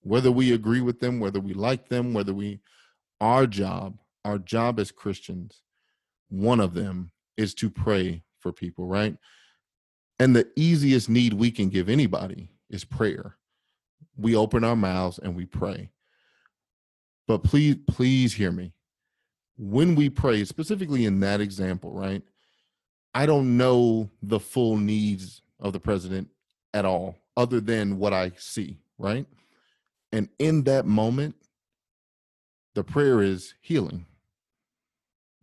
whether 0.00 0.30
we 0.30 0.52
agree 0.52 0.80
with 0.80 1.00
them 1.00 1.18
whether 1.18 1.40
we 1.40 1.54
like 1.54 1.88
them 1.88 2.12
whether 2.12 2.34
we 2.34 2.60
our 3.20 3.46
job 3.46 3.98
our 4.24 4.38
job 4.38 4.78
as 4.78 4.90
christians 4.90 5.62
one 6.32 6.60
of 6.60 6.72
them 6.72 7.10
is 7.36 7.54
to 7.54 7.70
pray 7.70 8.22
for 8.40 8.52
people 8.52 8.86
right? 8.86 9.16
And 10.18 10.34
the 10.34 10.48
easiest 10.56 11.08
need 11.08 11.32
we 11.34 11.50
can 11.50 11.68
give 11.68 11.88
anybody 11.88 12.48
is 12.70 12.84
prayer 12.84 13.36
we 14.16 14.36
open 14.36 14.64
our 14.64 14.76
mouths 14.76 15.18
and 15.18 15.34
we 15.34 15.46
pray 15.46 15.90
but 17.26 17.42
please 17.42 17.76
please 17.86 18.34
hear 18.34 18.52
me 18.52 18.72
when 19.56 19.94
we 19.94 20.08
pray 20.08 20.44
specifically 20.44 21.04
in 21.04 21.20
that 21.20 21.40
example 21.40 21.92
right 21.92 22.22
i 23.14 23.26
don't 23.26 23.56
know 23.56 24.10
the 24.22 24.40
full 24.40 24.76
needs 24.76 25.42
of 25.60 25.72
the 25.72 25.80
president 25.80 26.28
at 26.74 26.84
all, 26.84 27.16
other 27.36 27.60
than 27.60 27.98
what 27.98 28.12
I 28.12 28.32
see, 28.36 28.78
right? 28.98 29.26
And 30.12 30.28
in 30.38 30.64
that 30.64 30.86
moment, 30.86 31.34
the 32.74 32.84
prayer 32.84 33.22
is 33.22 33.54
healing. 33.60 34.06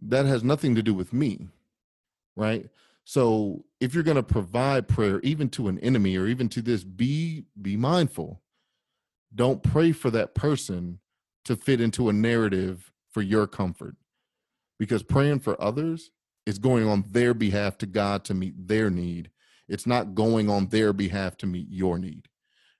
That 0.01 0.25
has 0.25 0.43
nothing 0.43 0.75
to 0.75 0.83
do 0.83 0.93
with 0.93 1.13
me, 1.13 1.47
right? 2.35 2.69
So 3.03 3.65
if 3.79 3.93
you're 3.93 4.03
going 4.03 4.15
to 4.15 4.23
provide 4.23 4.87
prayer 4.87 5.19
even 5.21 5.49
to 5.49 5.67
an 5.67 5.79
enemy 5.79 6.15
or 6.15 6.27
even 6.27 6.49
to 6.49 6.61
this 6.61 6.83
be 6.83 7.45
be 7.61 7.75
mindful. 7.75 8.41
Don't 9.33 9.63
pray 9.63 9.91
for 9.91 10.09
that 10.11 10.35
person 10.35 10.99
to 11.45 11.55
fit 11.55 11.81
into 11.81 12.09
a 12.09 12.13
narrative 12.13 12.91
for 13.11 13.21
your 13.21 13.47
comfort. 13.47 13.95
Because 14.77 15.03
praying 15.03 15.39
for 15.39 15.61
others 15.61 16.11
is 16.45 16.57
going 16.57 16.87
on 16.87 17.05
their 17.09 17.33
behalf 17.33 17.77
to 17.79 17.85
God 17.85 18.23
to 18.25 18.33
meet 18.33 18.67
their 18.67 18.89
need 18.89 19.29
it's 19.69 19.85
not 19.85 20.15
going 20.15 20.49
on 20.49 20.67
their 20.67 20.91
behalf 20.91 21.37
to 21.37 21.47
meet 21.47 21.67
your 21.69 21.99
need, 21.99 22.27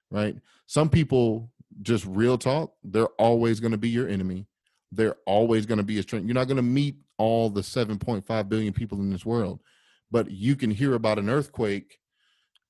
right? 0.09 0.35
Some 0.65 0.89
people 0.89 1.51
just 1.81 2.03
real 2.05 2.37
talk, 2.37 2.73
they're 2.83 3.07
always 3.19 3.59
going 3.59 3.71
to 3.71 3.77
be 3.77 3.89
your 3.89 4.09
enemy. 4.09 4.47
They're 4.91 5.15
always 5.27 5.67
going 5.67 5.77
to 5.77 5.83
be 5.83 5.99
a 5.99 6.01
strength. 6.01 6.25
You're 6.25 6.33
not 6.33 6.47
going 6.47 6.57
to 6.57 6.63
meet 6.63 6.97
all 7.19 7.49
the 7.49 7.61
7.5 7.61 8.49
billion 8.49 8.73
people 8.73 8.99
in 8.99 9.11
this 9.11 9.25
world, 9.25 9.61
but 10.09 10.31
you 10.31 10.55
can 10.55 10.71
hear 10.71 10.95
about 10.95 11.19
an 11.19 11.29
earthquake 11.29 11.99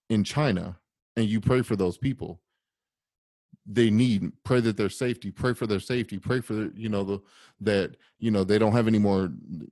in 0.10 0.26
China 0.26 0.78
and 1.16 1.26
you 1.28 1.40
pray 1.40 1.62
for 1.62 1.78
those 1.78 1.98
people 1.98 2.42
they 3.72 3.92
need 3.92 4.32
pray 4.44 4.60
that 4.60 4.78
their 4.78 4.90
safety 4.90 5.30
pray 5.30 5.54
for 5.54 5.68
their 5.68 5.80
safety 5.80 6.18
pray 6.18 6.42
for 6.42 6.72
you 6.74 6.90
know 6.90 7.04
the 7.04 7.20
that 7.62 7.96
you 8.18 8.32
know 8.32 8.44
they 8.44 8.58
don't 8.58 8.72
have 8.72 8.88
any 8.88 8.98
more 8.98 9.30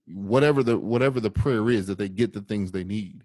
whatever 0.08 0.62
the 0.62 0.78
whatever 0.78 1.20
the 1.20 1.32
prayer 1.32 1.70
is 1.70 1.88
that 1.88 1.98
they 1.98 2.10
get 2.10 2.32
the 2.34 2.42
things 2.42 2.72
they 2.72 2.84
need. 2.84 3.24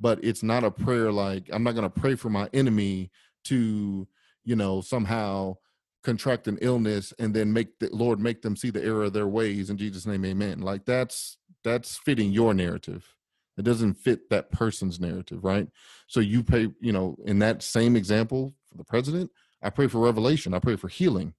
But 0.00 0.22
it's 0.22 0.42
not 0.42 0.64
a 0.64 0.70
prayer 0.70 1.12
like 1.12 1.48
i'm 1.52 1.62
not 1.62 1.74
going 1.74 1.88
to 1.88 2.00
pray 2.00 2.16
for 2.16 2.30
my 2.30 2.48
enemy 2.52 3.10
to 3.44 4.08
you 4.44 4.56
know 4.56 4.80
somehow 4.80 5.56
contract 6.02 6.48
an 6.48 6.58
illness 6.62 7.12
and 7.18 7.34
then 7.34 7.52
make 7.52 7.78
the 7.80 7.88
lord 7.92 8.18
make 8.20 8.42
them 8.42 8.56
see 8.56 8.70
the 8.70 8.82
error 8.82 9.04
of 9.04 9.12
their 9.12 9.26
ways 9.26 9.70
in 9.70 9.76
jesus 9.76 10.06
name 10.06 10.24
amen. 10.24 10.60
Like 10.60 10.84
that's 10.84 11.38
that's 11.64 11.96
fitting 11.96 12.32
your 12.32 12.54
narrative. 12.54 13.14
It 13.56 13.62
doesn't 13.64 13.94
fit 13.94 14.30
that 14.30 14.50
person's 14.50 14.98
narrative 14.98 15.44
right? 15.44 15.68
So 16.08 16.18
you 16.20 16.42
pay 16.42 16.68
you 16.80 16.92
know 16.92 17.16
in 17.24 17.38
that 17.40 17.62
same 17.62 17.94
example 17.94 18.54
for 18.68 18.76
the 18.76 18.84
president 18.84 19.30
i 19.62 19.70
pray 19.70 19.86
for 19.88 20.00
revelation. 20.00 20.54
I 20.54 20.58
pray 20.58 20.76
for 20.76 20.88
healing. 20.88 21.34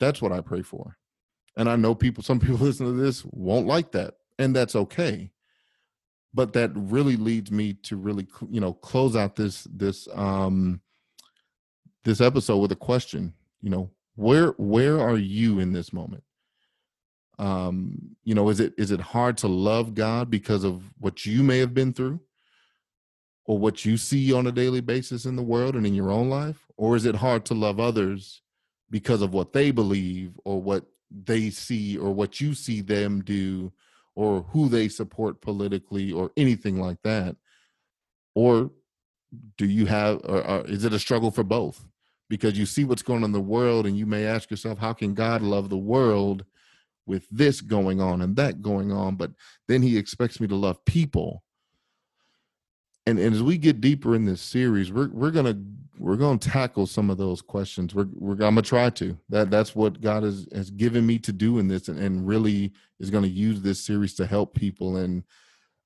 That's 0.00 0.20
what 0.20 0.32
i 0.32 0.40
pray 0.40 0.62
for. 0.62 0.96
And 1.56 1.68
i 1.68 1.76
know 1.76 1.94
people 1.94 2.22
some 2.22 2.40
people 2.40 2.56
listen 2.60 2.86
to 2.86 2.92
this 2.92 3.24
won't 3.24 3.66
like 3.66 3.92
that 3.92 4.14
and 4.38 4.54
that's 4.54 4.76
okay. 4.76 5.30
But 6.32 6.52
that 6.54 6.72
really 6.74 7.16
leads 7.16 7.52
me 7.52 7.74
to 7.84 7.96
really 7.96 8.26
you 8.50 8.60
know 8.60 8.72
close 8.72 9.14
out 9.14 9.36
this 9.36 9.66
this 9.70 10.08
um 10.14 10.80
this 12.04 12.20
episode 12.20 12.58
with 12.58 12.72
a 12.72 12.76
question 12.76 13.32
you 13.62 13.70
know 13.70 13.90
where 14.16 14.48
where 14.58 15.00
are 15.00 15.16
you 15.16 15.58
in 15.60 15.72
this 15.72 15.92
moment? 15.92 16.24
Um 17.38 18.16
you 18.24 18.34
know 18.34 18.48
is 18.48 18.60
it 18.60 18.74
is 18.76 18.90
it 18.90 19.00
hard 19.00 19.36
to 19.38 19.48
love 19.48 19.94
god 19.94 20.30
because 20.30 20.64
of 20.64 20.82
what 20.98 21.24
you 21.24 21.42
may 21.42 21.58
have 21.58 21.74
been 21.74 21.92
through 21.92 22.20
or 23.46 23.58
what 23.58 23.84
you 23.84 23.96
see 23.96 24.32
on 24.32 24.46
a 24.46 24.52
daily 24.52 24.80
basis 24.80 25.26
in 25.26 25.36
the 25.36 25.42
world 25.42 25.76
and 25.76 25.86
in 25.86 25.94
your 25.94 26.10
own 26.10 26.30
life? 26.30 26.66
Or 26.76 26.96
is 26.96 27.04
it 27.04 27.16
hard 27.16 27.44
to 27.46 27.54
love 27.54 27.78
others 27.78 28.42
because 28.90 29.22
of 29.22 29.34
what 29.34 29.52
they 29.52 29.70
believe 29.70 30.32
or 30.44 30.60
what 30.60 30.86
they 31.10 31.50
see 31.50 31.96
or 31.96 32.12
what 32.12 32.40
you 32.40 32.54
see 32.54 32.80
them 32.80 33.22
do 33.22 33.72
or 34.14 34.42
who 34.50 34.68
they 34.68 34.88
support 34.88 35.40
politically 35.40 36.12
or 36.12 36.30
anything 36.36 36.80
like 36.80 36.98
that? 37.02 37.36
Or 38.34 38.70
do 39.58 39.66
you 39.66 39.86
have 39.86 40.20
or, 40.24 40.46
or, 40.46 40.60
is 40.66 40.84
it 40.84 40.92
a 40.92 40.98
struggle 40.98 41.30
for 41.30 41.44
both? 41.44 41.84
Because 42.30 42.58
you 42.58 42.64
see 42.64 42.84
what's 42.84 43.02
going 43.02 43.18
on 43.18 43.24
in 43.24 43.32
the 43.32 43.40
world 43.40 43.86
and 43.86 43.96
you 43.96 44.06
may 44.06 44.24
ask 44.24 44.50
yourself 44.50 44.78
how 44.78 44.92
can 44.94 45.12
god 45.12 45.42
love 45.42 45.68
the 45.68 45.76
world 45.76 46.44
with 47.06 47.28
this 47.30 47.60
going 47.60 48.00
on 48.00 48.22
and 48.22 48.36
that 48.36 48.62
going 48.62 48.90
on? 48.90 49.16
But 49.16 49.32
then 49.68 49.82
he 49.82 49.98
expects 49.98 50.40
me 50.40 50.46
to 50.48 50.56
love 50.56 50.82
people 50.86 51.42
and, 53.06 53.18
and 53.18 53.34
as 53.34 53.42
we 53.42 53.58
get 53.58 53.80
deeper 53.80 54.14
in 54.14 54.24
this 54.24 54.40
series 54.40 54.92
we're 54.92 55.08
we're 55.08 55.30
gonna 55.30 55.56
we're 55.98 56.16
gonna 56.16 56.38
tackle 56.38 56.86
some 56.86 57.10
of 57.10 57.18
those 57.18 57.40
questions. 57.40 57.94
We're, 57.94 58.08
we're 58.14 58.32
i'm 58.32 58.38
gonna 58.38 58.62
try 58.62 58.90
to. 58.90 59.16
That 59.28 59.50
that's 59.50 59.74
what 59.74 60.00
god 60.00 60.22
has 60.22 60.46
has 60.52 60.70
given 60.70 61.06
me 61.06 61.18
to 61.20 61.32
do 61.32 61.58
in 61.58 61.68
this 61.68 61.88
and, 61.88 61.98
and 61.98 62.26
really 62.26 62.72
is 63.00 63.10
gonna 63.10 63.26
use 63.28 63.62
this 63.62 63.84
series 63.84 64.14
to 64.14 64.26
help 64.26 64.54
people. 64.54 64.96
And 64.96 65.24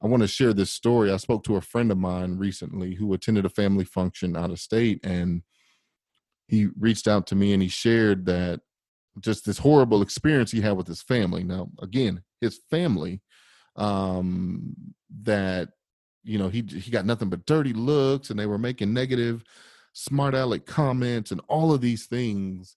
i 0.03 0.07
want 0.07 0.23
to 0.23 0.29
share 0.29 0.53
this 0.53 0.71
story. 0.71 1.13
I 1.13 1.17
spoke 1.17 1.45
to 1.45 1.57
a 1.57 1.61
friend 1.61 1.91
of 1.91 1.99
mine 1.99 2.39
recently 2.39 2.95
who 2.95 3.13
attended 3.13 3.45
a 3.45 3.51
family 3.51 3.85
function 3.85 4.37
out 4.37 4.51
of 4.51 4.61
state 4.61 5.01
and 5.05 5.43
he 6.47 6.69
reached 6.79 7.07
out 7.07 7.27
to 7.27 7.35
me 7.35 7.53
and 7.53 7.63
he 7.63 7.69
shared 7.69 8.25
that 8.27 8.61
just 9.21 9.45
this 9.45 9.59
horrible 9.59 10.01
experience 10.01 10.51
he 10.51 10.61
had 10.61 10.77
with 10.77 10.87
his 10.87 11.03
family. 11.03 11.45
Now, 11.45 11.69
again, 11.83 12.23
his 12.41 12.59
family 12.71 13.21
um, 13.77 14.75
that 15.25 15.71
you 16.25 16.39
know 16.39 16.49
he 16.49 16.63
he 16.63 16.91
got 16.91 17.07
nothing 17.07 17.29
but 17.29 17.47
dirty 17.47 17.73
looks, 17.73 18.31
and 18.31 18.39
they 18.39 18.47
were 18.47 18.59
making 18.59 18.93
negative, 18.93 19.45
smart 19.93 20.35
aleck 20.35 20.67
comments, 20.67 21.31
and 21.31 21.41
all 21.49 21.73
of 21.73 21.81
these 21.81 22.07
things. 22.07 22.77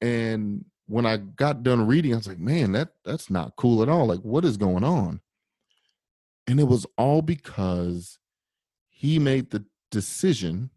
And 0.00 0.64
when 0.86 1.06
I 1.06 1.16
got 1.16 1.62
done 1.62 1.86
reading, 1.86 2.12
I 2.12 2.16
was 2.16 2.28
like, 2.28 2.38
man, 2.38 2.72
that 2.72 2.90
that's 3.04 3.30
not 3.30 3.56
cool 3.56 3.82
at 3.82 3.88
all. 3.88 4.06
Like, 4.06 4.20
what 4.20 4.44
is 4.44 4.56
going 4.56 4.84
on? 4.84 5.20
And 6.46 6.60
it 6.60 6.64
was 6.64 6.86
all 6.98 7.22
because 7.22 8.18
he 8.88 9.18
made 9.18 9.50
the 9.50 9.64
decision 9.90 10.70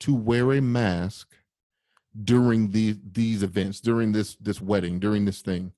to 0.00 0.14
wear 0.14 0.52
a 0.52 0.60
mask 0.60 1.34
during 2.24 2.70
these 2.70 2.96
these 3.12 3.42
events, 3.42 3.80
during 3.80 4.12
this 4.12 4.36
this 4.36 4.60
wedding, 4.60 4.98
during 4.98 5.24
this 5.24 5.42
thing. 5.42 5.72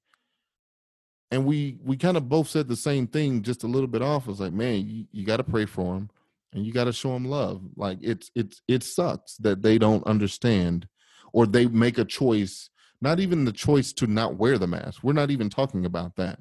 And 1.30 1.44
we 1.44 1.76
we 1.84 1.96
kind 1.96 2.16
of 2.16 2.28
both 2.28 2.48
said 2.48 2.68
the 2.68 2.76
same 2.76 3.06
thing, 3.06 3.42
just 3.42 3.62
a 3.62 3.66
little 3.66 3.86
bit 3.88 4.02
off. 4.02 4.26
It 4.26 4.30
was 4.30 4.40
like, 4.40 4.52
man, 4.52 4.86
you, 4.86 5.04
you 5.12 5.26
got 5.26 5.36
to 5.38 5.44
pray 5.44 5.66
for 5.66 5.94
him, 5.94 6.10
and 6.52 6.64
you 6.64 6.72
got 6.72 6.84
to 6.84 6.92
show 6.92 7.14
him 7.14 7.26
love. 7.26 7.62
Like 7.76 7.98
it's 8.00 8.30
it's 8.34 8.62
it 8.66 8.82
sucks 8.82 9.36
that 9.38 9.62
they 9.62 9.78
don't 9.78 10.06
understand, 10.06 10.88
or 11.32 11.46
they 11.46 11.66
make 11.66 11.98
a 11.98 12.04
choice. 12.04 12.70
Not 13.00 13.20
even 13.20 13.44
the 13.44 13.52
choice 13.52 13.92
to 13.94 14.06
not 14.06 14.36
wear 14.36 14.58
the 14.58 14.66
mask. 14.66 15.04
We're 15.04 15.12
not 15.12 15.30
even 15.30 15.50
talking 15.50 15.84
about 15.84 16.16
that. 16.16 16.40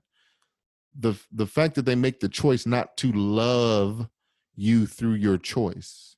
The 0.97 1.19
the 1.31 1.47
fact 1.47 1.75
that 1.75 1.85
they 1.85 1.95
make 1.95 2.21
the 2.21 2.29
choice 2.29 2.65
not 2.65 2.95
to 2.97 3.11
love 3.11 4.07
you 4.55 4.87
through 4.87 5.13
your 5.13 5.37
choice 5.37 6.15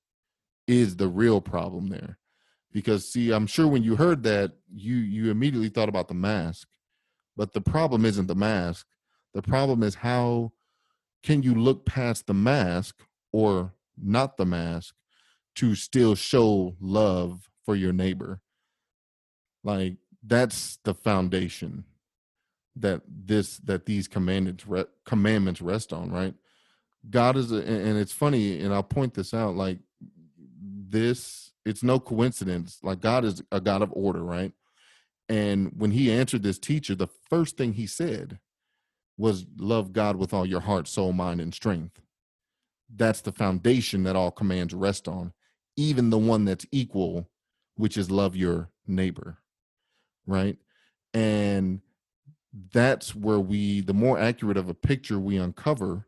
is 0.68 0.96
the 0.96 1.08
real 1.08 1.42
problem 1.42 1.88
there 1.88 2.20
because 2.72 3.12
see 3.12 3.32
i'm 3.32 3.48
sure 3.48 3.68
when 3.68 3.84
you 3.84 3.96
heard 3.96 4.24
that 4.24 4.52
you 4.74 4.96
you 4.96 5.30
immediately 5.30 5.70
thought 5.70 5.90
about 5.90 6.08
the 6.08 6.14
mask 6.14 6.68
but 7.40 7.54
the 7.54 7.62
problem 7.62 8.04
isn't 8.04 8.28
the 8.28 8.36
mask. 8.36 8.86
The 9.34 9.42
problem 9.42 9.82
is 9.82 9.96
how 9.96 10.52
can 11.24 11.42
you 11.42 11.56
look 11.56 11.86
past 11.86 12.28
the 12.28 12.34
mask 12.34 13.00
or 13.32 13.74
not 13.98 14.36
the 14.36 14.46
mask 14.46 14.94
to 15.56 15.74
still 15.74 16.16
show 16.16 16.76
love 16.82 17.50
for 17.64 17.78
your 17.78 17.94
neighbor? 17.94 18.42
Like 19.64 19.96
that's 20.22 20.80
the 20.84 20.94
foundation 20.94 21.86
that 22.76 23.04
this 23.08 23.56
that 23.60 23.86
these 23.86 24.10
commandments 24.10 24.68
re, 24.68 24.84
commandments 25.06 25.62
rest 25.62 25.94
on 25.94 26.12
right? 26.12 26.34
God 27.10 27.38
is 27.38 27.54
a, 27.54 27.60
and 27.66 27.98
it's 27.98 28.12
funny 28.12 28.60
and 28.60 28.74
i'll 28.74 28.84
point 28.84 29.14
this 29.14 29.34
out 29.34 29.56
like 29.56 29.80
this 30.90 31.54
it's 31.66 31.84
no 31.84 31.98
coincidence 31.98 32.80
like 32.84 33.00
god 33.00 33.24
is 33.24 33.42
a 33.54 33.62
god 33.62 33.82
of 33.82 33.94
order 33.94 34.22
right 34.22 34.52
and 35.30 35.72
when 35.78 35.92
he 35.92 36.12
answered 36.12 36.44
this 36.44 36.60
teacher 36.60 36.96
the 36.96 37.08
first 37.30 37.58
thing 37.58 37.74
he 37.74 37.88
said 37.88 38.40
was 39.18 39.46
love 39.58 39.94
god 39.94 40.16
with 40.16 40.34
all 40.34 40.46
your 40.46 40.62
heart 40.62 40.88
soul 40.88 41.14
mind 41.14 41.40
and 41.40 41.54
strength 41.54 42.02
that's 42.96 43.22
the 43.22 43.32
foundation 43.32 44.04
that 44.04 44.16
all 44.16 44.32
commands 44.32 44.74
rest 44.74 45.08
on 45.08 45.32
even 45.78 46.10
the 46.10 46.18
one 46.18 46.46
that's 46.46 46.66
equal 46.72 47.30
which 47.76 47.98
is 47.98 48.12
love 48.12 48.36
your 48.36 48.70
neighbor 48.88 49.38
right 50.26 50.58
and 51.14 51.82
that's 52.74 53.14
where 53.16 53.40
we 53.40 53.82
the 53.82 53.94
more 53.94 54.20
accurate 54.20 54.58
of 54.58 54.70
a 54.70 54.74
picture 54.74 55.20
we 55.20 55.38
uncover 55.38 56.08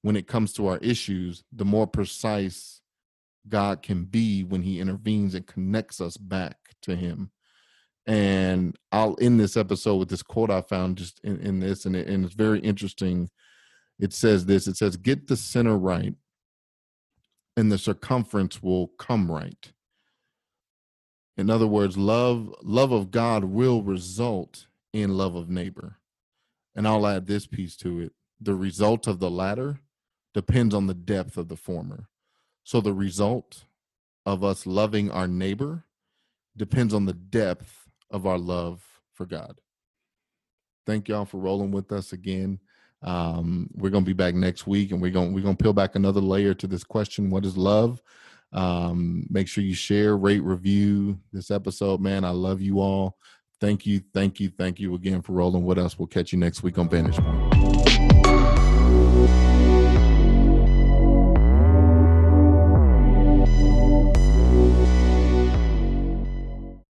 when 0.00 0.16
it 0.16 0.26
comes 0.26 0.52
to 0.52 0.66
our 0.66 0.78
issues 0.78 1.44
the 1.52 1.64
more 1.64 1.86
precise 1.86 2.82
God 3.48 3.82
can 3.82 4.04
be 4.04 4.44
when 4.44 4.62
he 4.62 4.80
intervenes 4.80 5.34
and 5.34 5.46
connects 5.46 6.00
us 6.00 6.16
back 6.16 6.56
to 6.82 6.96
him. 6.96 7.30
And 8.06 8.76
I'll 8.90 9.16
end 9.20 9.38
this 9.38 9.56
episode 9.56 9.96
with 9.96 10.08
this 10.08 10.22
quote 10.22 10.50
I 10.50 10.60
found 10.60 10.98
just 10.98 11.20
in, 11.22 11.38
in 11.40 11.60
this, 11.60 11.84
and, 11.84 11.94
it, 11.94 12.08
and 12.08 12.24
it's 12.24 12.34
very 12.34 12.58
interesting. 12.60 13.30
It 14.00 14.12
says 14.12 14.46
this 14.46 14.66
it 14.66 14.76
says, 14.76 14.96
Get 14.96 15.28
the 15.28 15.36
center 15.36 15.76
right, 15.76 16.14
and 17.56 17.70
the 17.70 17.78
circumference 17.78 18.62
will 18.62 18.88
come 18.98 19.30
right. 19.30 19.72
In 21.36 21.48
other 21.48 21.66
words, 21.66 21.96
love 21.96 22.54
love 22.62 22.92
of 22.92 23.10
God 23.10 23.44
will 23.44 23.82
result 23.82 24.66
in 24.92 25.16
love 25.16 25.34
of 25.34 25.48
neighbor. 25.48 25.98
And 26.74 26.88
I'll 26.88 27.06
add 27.06 27.26
this 27.26 27.46
piece 27.46 27.76
to 27.78 28.00
it. 28.00 28.12
The 28.40 28.54
result 28.54 29.06
of 29.06 29.18
the 29.20 29.30
latter 29.30 29.80
depends 30.34 30.74
on 30.74 30.86
the 30.86 30.94
depth 30.94 31.36
of 31.36 31.48
the 31.48 31.56
former. 31.56 32.08
So 32.64 32.80
the 32.80 32.92
result 32.92 33.64
of 34.24 34.42
us 34.42 34.66
loving 34.66 35.10
our 35.10 35.26
neighbor 35.26 35.84
depends 36.56 36.94
on 36.94 37.06
the 37.06 37.12
depth 37.12 37.81
of 38.12 38.26
our 38.26 38.38
love 38.38 38.82
for 39.14 39.26
God. 39.26 39.58
Thank 40.86 41.08
y'all 41.08 41.24
for 41.24 41.38
rolling 41.38 41.70
with 41.70 41.90
us 41.92 42.12
again. 42.12 42.58
Um, 43.02 43.68
we're 43.74 43.90
gonna 43.90 44.04
be 44.04 44.12
back 44.12 44.34
next 44.34 44.66
week, 44.66 44.92
and 44.92 45.00
we're 45.00 45.10
gonna 45.10 45.30
we're 45.30 45.42
gonna 45.42 45.56
peel 45.56 45.72
back 45.72 45.96
another 45.96 46.20
layer 46.20 46.54
to 46.54 46.66
this 46.66 46.84
question: 46.84 47.30
What 47.30 47.44
is 47.44 47.56
love? 47.56 48.00
Um, 48.52 49.26
make 49.30 49.48
sure 49.48 49.64
you 49.64 49.74
share, 49.74 50.16
rate, 50.16 50.42
review 50.42 51.18
this 51.32 51.50
episode. 51.50 52.00
Man, 52.00 52.24
I 52.24 52.30
love 52.30 52.60
you 52.60 52.80
all. 52.80 53.16
Thank 53.60 53.86
you, 53.86 54.02
thank 54.12 54.40
you, 54.40 54.50
thank 54.50 54.78
you 54.78 54.94
again 54.94 55.22
for 55.22 55.32
rolling 55.32 55.64
with 55.64 55.78
us. 55.78 55.98
We'll 55.98 56.08
catch 56.08 56.32
you 56.32 56.38
next 56.38 56.62
week 56.62 56.78
on 56.78 56.88
Vantage 56.88 57.16
Point. 57.16 57.52